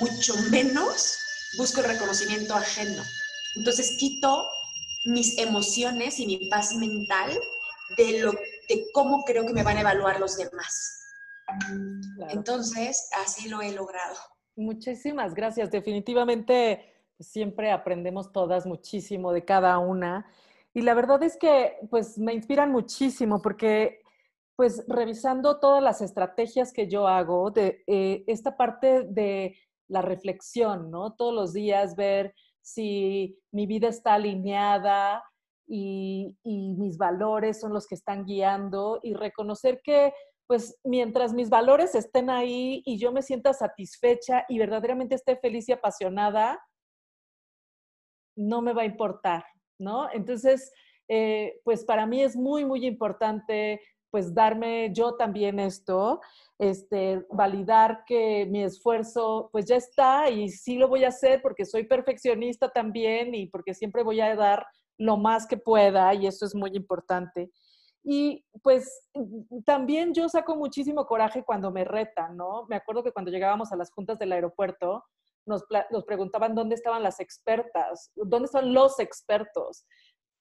[0.00, 1.18] mucho menos
[1.56, 3.02] busco el reconocimiento ajeno.
[3.54, 4.44] Entonces quito
[5.06, 7.30] mis emociones y mi paz mental
[7.96, 11.04] de, lo, de cómo creo que me van a evaluar los demás.
[12.30, 14.16] Entonces, así lo he logrado.
[14.56, 15.70] Muchísimas gracias.
[15.70, 20.26] Definitivamente pues, siempre aprendemos todas muchísimo de cada una.
[20.76, 24.02] Y la verdad es que pues me inspiran muchísimo porque
[24.56, 29.56] pues revisando todas las estrategias que yo hago, eh, esta parte de
[29.88, 31.14] la reflexión, ¿no?
[31.14, 35.24] Todos los días ver si mi vida está alineada
[35.66, 40.12] y, y, mis valores son los que están guiando y reconocer que
[40.46, 45.70] pues mientras mis valores estén ahí y yo me sienta satisfecha y verdaderamente esté feliz
[45.70, 46.60] y apasionada,
[48.36, 49.42] no me va a importar,
[49.78, 50.08] ¿no?
[50.12, 50.72] Entonces,
[51.08, 56.20] eh, pues para mí es muy, muy importante pues darme yo también esto,
[56.58, 61.66] este, validar que mi esfuerzo pues ya está y sí lo voy a hacer porque
[61.66, 64.64] soy perfeccionista también y porque siempre voy a dar
[64.96, 67.50] lo más que pueda y eso es muy importante.
[68.02, 69.10] Y pues
[69.66, 72.64] también yo saco muchísimo coraje cuando me retan, ¿no?
[72.68, 75.04] Me acuerdo que cuando llegábamos a las juntas del aeropuerto,
[75.46, 75.64] nos,
[76.06, 79.86] preguntaban dónde estaban las expertas, dónde están los expertos.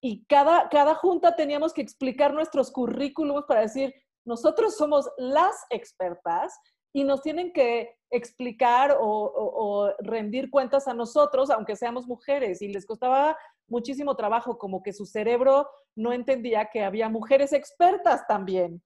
[0.01, 3.93] Y cada, cada junta teníamos que explicar nuestros currículums para decir,
[4.26, 6.58] nosotros somos las expertas
[6.93, 12.86] y nos tienen que explicar o, rendir cuentas a nosotros, aunque seamos mujeres, y les
[12.86, 13.38] costaba
[13.68, 18.82] muchísimo trabajo, como que su cerebro no entendía que había mujeres expertas también.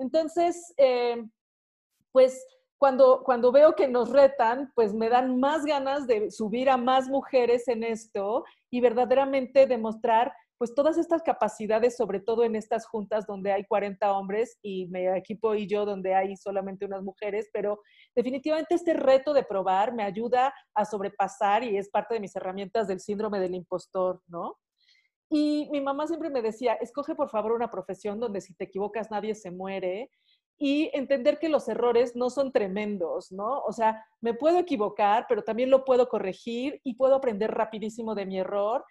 [0.00, 1.22] Entonces, eh,
[2.10, 2.44] pues
[2.78, 7.08] cuando, cuando veo que nos retan, pues me dan más ganas de subir a más
[7.08, 13.26] mujeres en esto y verdaderamente demostrar pues todas estas capacidades, sobre todo en estas juntas
[13.26, 17.80] donde hay 40 hombres y mi equipo y yo donde hay solamente unas mujeres, pero
[18.14, 22.86] definitivamente este reto de probar me ayuda a sobrepasar y es parte de mis herramientas
[22.86, 24.56] del síndrome del impostor, ¿no?
[25.28, 29.10] Y mi mamá siempre me decía, escoge por favor una profesión donde si te equivocas
[29.10, 30.10] nadie se muere
[30.58, 33.60] y entender que los errores no son tremendos, ¿no?
[33.60, 38.26] O sea, me puedo equivocar, pero también lo puedo corregir y puedo aprender rapidísimo de
[38.26, 38.84] mi error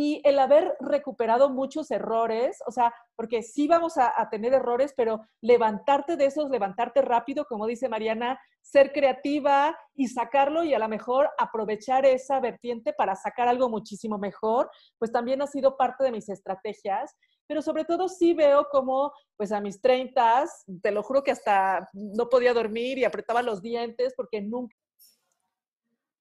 [0.00, 5.22] y el haber recuperado muchos errores, o sea, porque sí vamos a, tener errores, pero
[5.42, 10.88] levantarte de esos, levantarte rápido, como dice Mariana, ser creativa y sacarlo y a lo
[10.88, 14.70] mejor aprovechar esa vertiente para sacar algo muchísimo mejor,
[15.00, 17.16] pues también ha sido parte de mis estrategias.
[17.48, 20.44] Pero sobre todo sí veo como, pues a mis 30,
[20.80, 24.76] te lo juro que hasta no podía dormir y apretaba los dientes porque nunca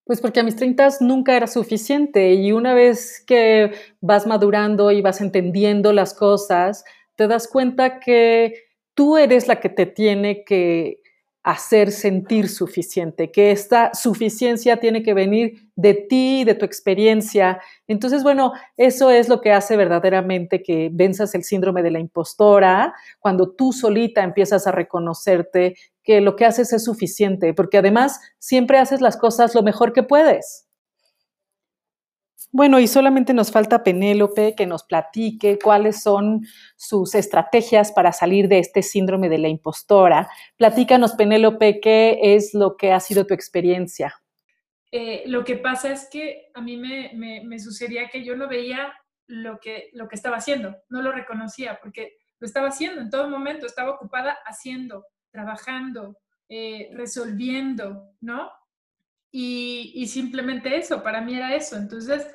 [0.07, 2.33] pues porque a mis 30 nunca era suficiente.
[2.33, 6.85] Y una vez que vas madurando y vas entendiendo las cosas,
[7.15, 8.53] te das cuenta que
[8.93, 11.01] tú eres la que te tiene que
[11.47, 17.61] hacer sentir suficiente, que esta suficiencia tiene que venir de ti, de tu experiencia.
[17.87, 22.93] Entonces, bueno, eso es lo que hace verdaderamente que venzas el síndrome de la impostora,
[23.19, 28.77] cuando tú solita empiezas a reconocerte que lo que haces es suficiente, porque además siempre
[28.77, 30.66] haces las cosas lo mejor que puedes.
[32.51, 36.45] Bueno, y solamente nos falta Penélope que nos platique cuáles son
[36.77, 40.29] sus estrategias para salir de este síndrome de la impostora.
[40.55, 44.15] Platícanos, Penélope, qué es lo que ha sido tu experiencia.
[44.91, 48.93] Eh, lo que pasa es que a mí me, me, sucedía que yo no veía
[49.27, 53.29] lo que, lo que estaba haciendo, no lo reconocía, porque lo estaba haciendo en todo
[53.29, 56.17] momento, estaba ocupada haciendo, trabajando,
[56.47, 58.49] eh, resolviendo, ¿no?
[59.29, 61.75] Y, y, simplemente eso, para mí era eso.
[61.75, 62.25] Entonces,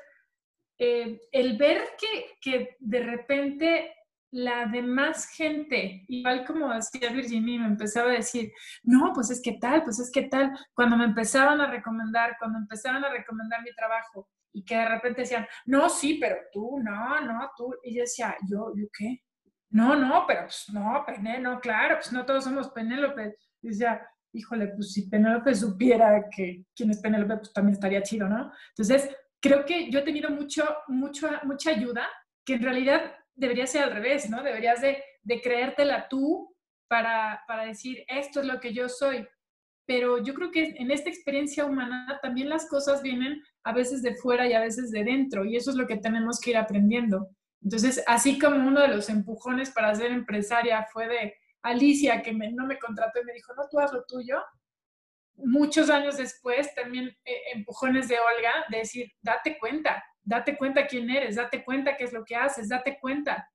[0.85, 3.95] eh, el ver que, que, de repente
[4.33, 8.51] la demás gente, igual como decía Virginia, me empezaba a decir,
[8.83, 12.59] no, pues es que tal, pues es que tal, cuando me empezaban a recomendar, cuando
[12.59, 17.21] empezaban a recomendar mi trabajo y que de repente decían, no, sí, pero tú, no,
[17.21, 19.23] no, tú, y yo decía, yo, ¿yo qué?
[19.71, 23.37] No, no, pero pues no, Penélope, no, claro, pues no todos somos Penélope.
[23.63, 28.29] Y decía, híjole, pues si Penélope supiera que quién es Penélope, pues también estaría chido,
[28.29, 28.53] ¿no?
[28.71, 32.09] Entonces, creo que yo he tenido mucho, mucho, mucha ayuda,
[32.47, 34.43] que en realidad debería ser al revés, ¿no?
[34.43, 35.03] Deberías de,
[35.43, 36.55] creértela tú
[36.89, 39.27] para, para decir, esto es lo que yo soy.
[39.85, 44.15] Pero yo creo que en esta experiencia humana también las cosas vienen a veces de
[44.15, 47.29] fuera y a veces de dentro, y eso es lo que tenemos que ir aprendiendo.
[47.63, 52.67] Entonces, así como uno de los empujones para ser empresaria fue de Alicia, que no
[52.67, 54.43] me contrató y me dijo, no, tú haz lo tuyo,
[55.45, 61.11] muchos años después también eh, empujones de Olga, de decir, date cuenta, date cuenta quién
[61.11, 63.49] eres, date cuenta qué es lo que haces, date cuenta.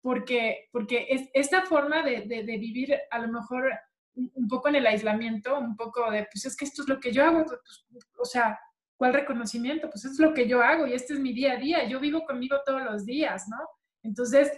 [0.00, 3.70] Porque, porque es, esta forma de, de, vivir a lo mejor
[4.14, 7.12] un, poco en el aislamiento, un poco de, pues es que esto es lo que
[7.12, 7.84] yo hago, pues,
[8.18, 8.58] o sea,
[8.96, 9.90] ¿cuál reconocimiento?
[9.90, 12.24] Pues es lo que yo hago y este es mi día a día, yo vivo
[12.24, 13.58] conmigo todos los días, ¿no?
[14.04, 14.52] Entonces,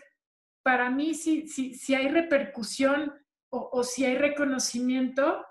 [0.62, 3.14] para mí, si, si, si hay repercusión
[3.52, 5.44] o si hay reconocimiento,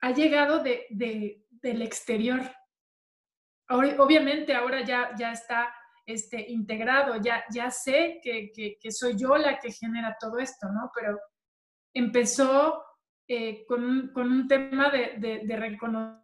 [0.00, 2.40] ha llegado de, del exterior.
[3.68, 5.74] obviamente ahora ya, ya está
[6.04, 10.90] este, integrado, ya, ya sé que, que, soy yo la que genera todo esto, ¿no?
[10.94, 11.18] Pero
[11.92, 12.84] empezó
[13.26, 16.22] eh, con, con, un, tema de, de, de reconocer,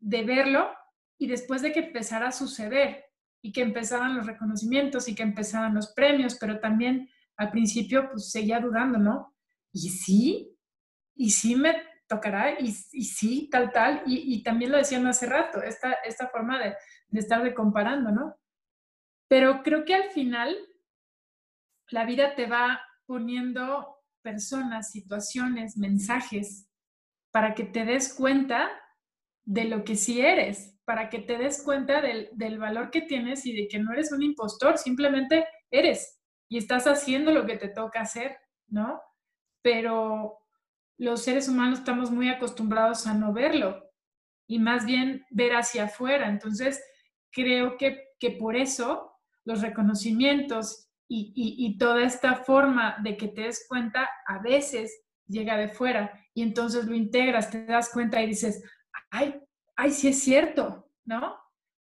[0.00, 0.72] de verlo
[1.18, 3.04] y después de que empezara a suceder
[3.42, 8.30] y que empezaran los reconocimientos y que empezaran los premios, pero también al principio pues
[8.30, 9.36] seguía dudando, ¿no?
[9.72, 10.56] Y sí,
[11.14, 11.74] y sí me
[12.60, 16.74] y, sí, tal, tal, y, también lo decían hace rato, esta, esta forma de,
[17.08, 18.36] de estar de comparando, ¿no?
[19.28, 20.56] Pero creo que al final
[21.90, 26.68] la vida te va poniendo personas, situaciones, mensajes,
[27.30, 28.70] para que te des cuenta
[29.44, 33.46] de lo que sí eres, para que te des cuenta del, del, valor que tienes
[33.46, 37.68] y de que no eres un impostor, simplemente eres y estás haciendo lo que te
[37.68, 38.36] toca hacer,
[38.68, 39.00] ¿no?
[39.62, 40.41] Pero
[40.98, 43.82] los seres humanos estamos muy acostumbrados a no verlo
[44.46, 46.28] y más bien ver hacia afuera.
[46.28, 46.82] Entonces,
[47.30, 49.12] creo que, que por eso
[49.44, 55.58] los reconocimientos y, y, toda esta forma de que te des cuenta a veces llega
[55.58, 58.64] de fuera y entonces lo integras, te das cuenta y dices,
[59.10, 59.38] ay,
[59.76, 61.36] ay, sí es cierto, ¿no?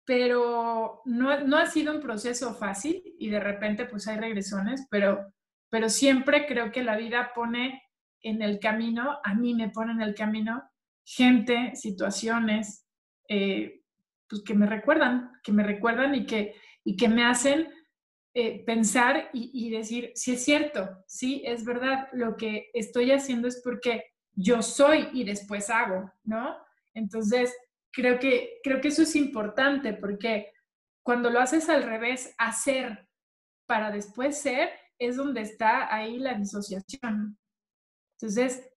[0.03, 5.33] Pero no, no ha sido un proceso fácil y de repente pues hay regresiones, pero,
[5.69, 7.84] pero siempre creo que la vida pone
[8.25, 10.63] en el camino, a mí me pone en el camino
[11.05, 12.87] gente, situaciones,
[13.29, 13.81] eh,
[14.27, 17.69] pues que me recuerdan, que me recuerdan y que, y que me hacen
[18.33, 23.47] eh, pensar y, y, decir, si es cierto, sí, es verdad, lo que estoy haciendo
[23.47, 24.03] es porque
[24.33, 26.57] yo soy y después hago, ¿no?
[26.93, 27.55] Entonces,
[27.91, 30.51] creo que, creo que eso es importante porque
[31.03, 33.07] cuando lo haces al revés, hacer
[33.67, 37.37] para después ser, es donde está ahí la disociación.
[38.19, 38.69] Entonces,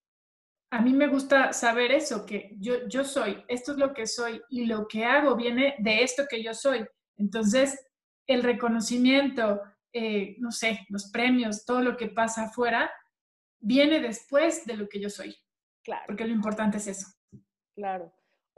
[0.71, 4.41] a mí me gusta saber eso, que yo, yo soy, esto es lo que soy
[4.49, 6.85] y lo que hago viene de esto que yo soy.
[7.17, 7.79] Entonces,
[8.27, 9.61] el reconocimiento,
[9.93, 12.91] eh, no sé, los premios, todo lo que pasa afuera,
[13.59, 15.35] viene después de lo que yo soy.
[15.83, 16.03] Claro.
[16.07, 17.07] Porque lo importante es eso.
[17.75, 18.13] Claro.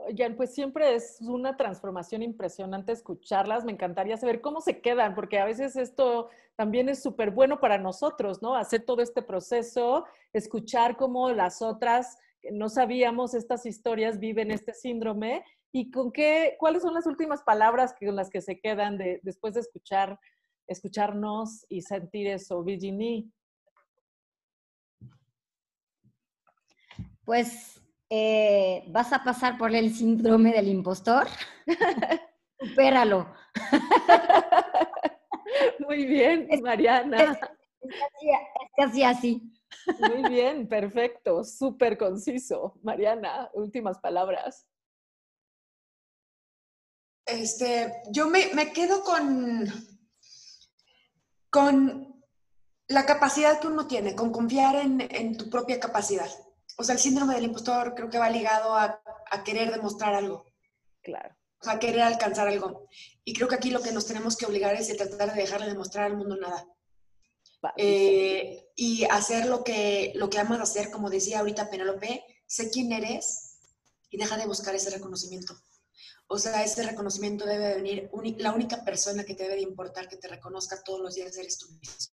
[0.06, 3.64] Oigan, pues siempre es una transformación impresionante escucharlas.
[3.64, 7.78] Me encantaría saber cómo se quedan, porque a veces esto también es súper bueno para
[7.78, 8.54] nosotros, ¿no?
[8.54, 14.74] Hacer todo este proceso, escuchar cómo las otras, que no sabíamos estas historias, viven este
[14.74, 19.20] síndrome y con qué, cuáles son las últimas palabras con las que se quedan de,
[19.22, 20.18] después de escuchar,
[20.66, 23.26] escucharnos y sentir eso, Virginie.
[27.24, 27.81] Pues
[28.14, 31.26] eh, vas a pasar por el síndrome del impostor,
[32.60, 33.32] supéralo.
[35.78, 37.22] Muy bien, Mariana.
[37.22, 37.38] Es,
[38.76, 39.42] casi, así.
[39.98, 42.78] Muy bien, perfecto, súper conciso.
[42.82, 44.66] Mariana, últimas palabras.
[47.24, 49.64] Este, yo me, me quedo con,
[51.48, 52.22] con
[52.88, 56.28] la capacidad que uno tiene, con confiar en, en tu propia capacidad
[56.76, 59.02] o sea, el síndrome del impostor creo que va ligado a,
[59.44, 60.46] querer demostrar algo.
[61.02, 61.34] Claro.
[61.60, 62.88] O sea, querer alcanzar algo.
[63.24, 66.06] Y creo que aquí lo que nos tenemos que obligar es tratar de dejarle demostrar
[66.06, 66.66] al mundo nada.
[67.76, 72.92] Eh, y hacer lo que, lo que amas hacer, como decía ahorita Penélope, sé quién
[72.92, 73.58] eres
[74.10, 75.54] y deja de buscar ese reconocimiento.
[76.26, 80.16] O sea, ese reconocimiento debe venir, la única persona que te debe de importar que
[80.16, 82.11] te reconozca todos los días eres tú mismo.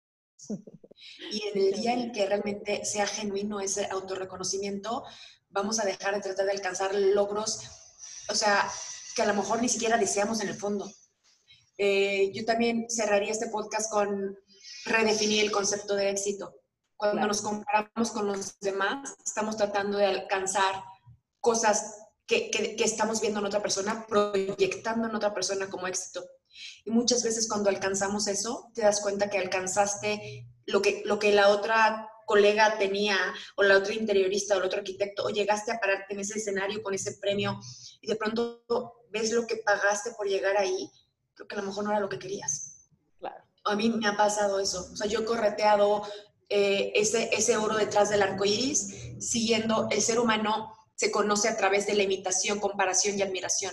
[1.30, 5.04] Y en el día en que realmente sea genuino ese autorreconocimiento,
[5.50, 7.60] vamos a dejar de tratar de alcanzar logros,
[8.28, 8.68] o sea,
[9.14, 10.90] que a lo mejor ni siquiera deseamos en el fondo.
[11.76, 14.36] Eh, yo también cerraría este podcast con
[14.84, 16.54] redefinir el concepto de éxito.
[16.96, 20.82] Cuando nos comparamos con los demás, estamos tratando de alcanzar
[21.40, 26.24] cosas que, que, que, estamos viendo en otra persona, proyectando en otra persona como éxito.
[26.84, 31.32] Y muchas veces cuando alcanzamos eso, te das cuenta que alcanzaste lo que, lo que
[31.32, 33.16] la otra colega tenía,
[33.56, 36.82] o la otra interiorista, o el otro arquitecto, o llegaste a pararte en ese escenario
[36.82, 37.58] con ese premio,
[38.00, 38.62] y de pronto
[39.10, 40.90] ves lo que pagaste por llegar ahí,
[41.34, 42.88] creo que a lo mejor no era lo que querías.
[43.18, 43.42] Claro.
[43.64, 44.88] A mí me ha pasado eso.
[44.92, 46.02] O sea, yo he correteado
[46.50, 48.88] eh, ese, ese oro detrás del arco iris,
[49.20, 53.72] siguiendo el ser humano se conoce a través de la imitación, comparación y admiración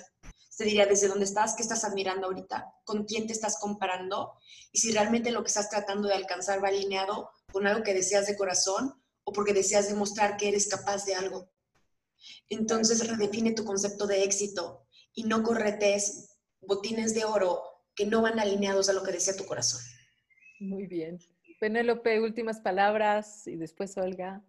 [0.58, 4.34] te diría desde dónde estás, qué estás admirando ahorita, con quién te estás comparando
[4.72, 8.28] y si realmente lo que estás tratando de alcanzar va alineado con algo que deseas
[8.28, 8.93] de corazón
[9.24, 11.49] o porque deseas demostrar que eres capaz de algo.
[12.49, 17.62] Entonces redefine tu concepto de éxito y no corretes botines de oro
[17.95, 19.82] que no van alineados a lo que desea tu corazón.
[20.60, 21.20] Muy bien.
[21.60, 24.43] Penélope, últimas palabras y después Olga.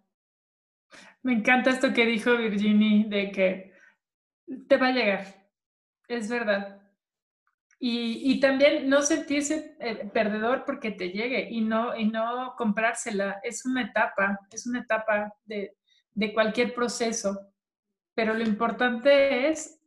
[1.21, 3.73] Me encanta esto que dijo Virginie de que
[4.67, 5.46] te va a llegar,
[6.07, 6.81] es verdad.
[7.79, 13.39] Y, y, también no sentirse eh, perdedor porque te llegue y no, y no comprársela.
[13.43, 15.75] Es una etapa, es una etapa de,
[16.13, 17.39] de cualquier proceso.
[18.15, 19.79] Pero lo importante es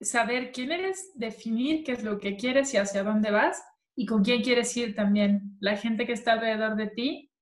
[0.00, 4.22] saber quién eres, definir qué es lo que quieres y hacia dónde vas y con
[4.22, 5.56] quién quieres ir también.
[5.60, 7.32] La gente que está alrededor de ti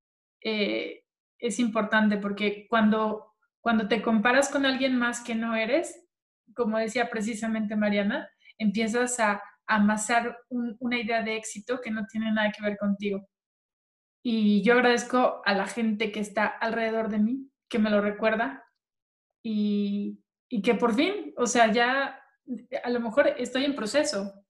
[0.40, 1.04] eh,
[1.38, 6.03] es importante porque cuando, cuando te comparas con alguien más que no eres,
[6.54, 8.28] como decía precisamente Mariana,
[8.58, 13.26] empiezas a amasar una idea de éxito que no tiene nada que ver contigo.
[14.22, 18.64] Y yo agradezco a la gente que está alrededor de mí, que me lo recuerda
[19.42, 22.20] y, y que por fin, o sea, ya
[22.82, 24.44] a lo mejor estoy en proceso,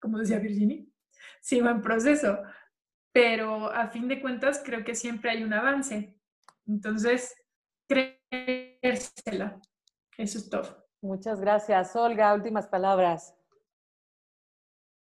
[0.00, 0.88] como decía Virginie,
[1.40, 2.38] sigo en proceso,
[3.12, 6.18] pero a fin de cuentas creo que siempre hay un avance.
[6.66, 7.34] Entonces,
[7.88, 9.60] creérsela,
[10.18, 10.85] eso es todo.
[11.06, 11.94] Muchas gracias.
[11.94, 13.32] Olga, últimas palabras.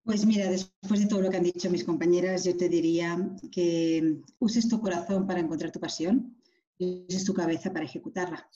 [0.03, 3.17] Pues mira, después de todo lo que han dicho mis compañeras, yo te diría
[3.51, 6.35] que uses tu corazón para encontrar tu pasión
[6.77, 8.49] y uses tu cabeza para ejecutarla.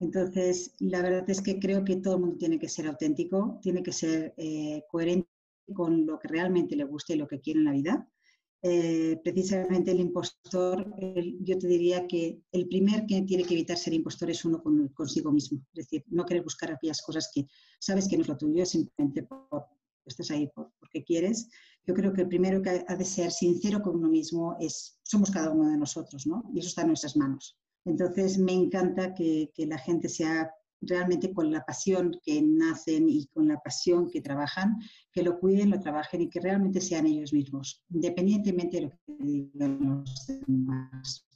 [0.00, 3.82] Entonces, la verdad es que creo que todo el mundo tiene que ser auténtico, tiene
[3.82, 5.28] que ser eh, coherente
[5.74, 8.08] con lo que realmente le gusta y lo que quiere en la vida.
[8.62, 10.92] Eh, precisamente el impostor,
[11.40, 14.62] yo te diría que el primer que tiene que evitar ser impostor es uno
[14.94, 15.60] consigo mismo.
[15.72, 17.46] Es decir, no querer buscar aquellas cosas que
[17.78, 19.66] sabes que no es lo tuyo, simplemente por,
[20.06, 21.48] estás ahí porque quieres.
[21.86, 25.30] Yo creo que el primero que ha de ser sincero con uno mismo es, somos
[25.30, 26.42] cada uno de nosotros, ¿no?
[26.52, 27.56] Y eso está en nuestras manos.
[27.84, 30.50] Entonces, me encanta que, que la gente sea
[30.80, 34.76] realmente con la pasión que nacen y con la pasión que trabajan,
[35.12, 39.24] que lo cuiden, lo trabajen y que realmente sean ellos mismos, independientemente de lo que
[39.24, 41.26] digan los demás.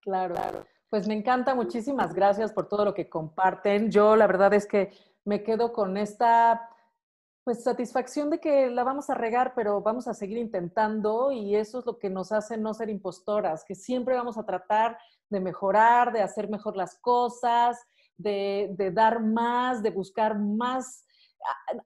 [0.00, 0.66] Claro.
[0.90, 3.90] Pues me encanta, muchísimas gracias por todo lo que comparten.
[3.90, 4.92] Yo la verdad es que
[5.24, 6.68] me quedo con esta
[7.44, 11.80] pues satisfacción de que la vamos a regar, pero vamos a seguir intentando y eso
[11.80, 14.96] es lo que nos hace no ser impostoras, que siempre vamos a tratar
[15.28, 17.80] de mejorar, de hacer mejor las cosas,
[18.16, 21.04] de, dar más, de buscar más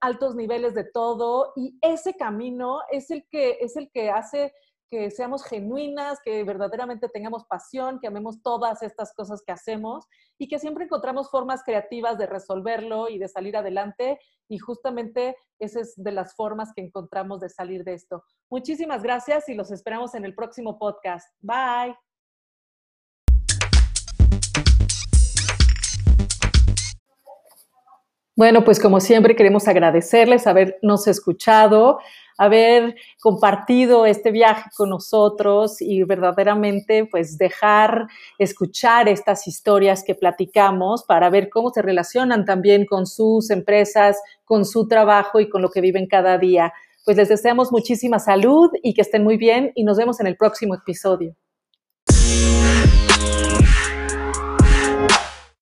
[0.00, 4.52] altos niveles de todo y ese camino es el que es el que hace
[4.90, 10.06] que seamos genuinas, que verdaderamente tengamos pasión, que amemos todas estas cosas que hacemos
[10.38, 14.18] y que siempre encontramos formas creativas de resolverlo y de salir adelante.
[14.48, 18.22] Y justamente esa es de las formas que encontramos de salir de esto.
[18.50, 21.28] Muchísimas gracias y los esperamos en el próximo podcast.
[21.40, 22.05] Bye.
[28.36, 32.00] Bueno, pues como siempre queremos agradecerles habernos escuchado,
[32.36, 41.02] haber compartido este viaje con nosotros y verdaderamente pues dejar escuchar estas historias que platicamos
[41.04, 45.70] para ver cómo se relacionan también con sus empresas, con su trabajo y con lo
[45.70, 46.74] que viven cada día.
[47.06, 50.36] Pues les deseamos muchísima salud y que estén muy bien y nos vemos en el
[50.36, 51.34] próximo episodio.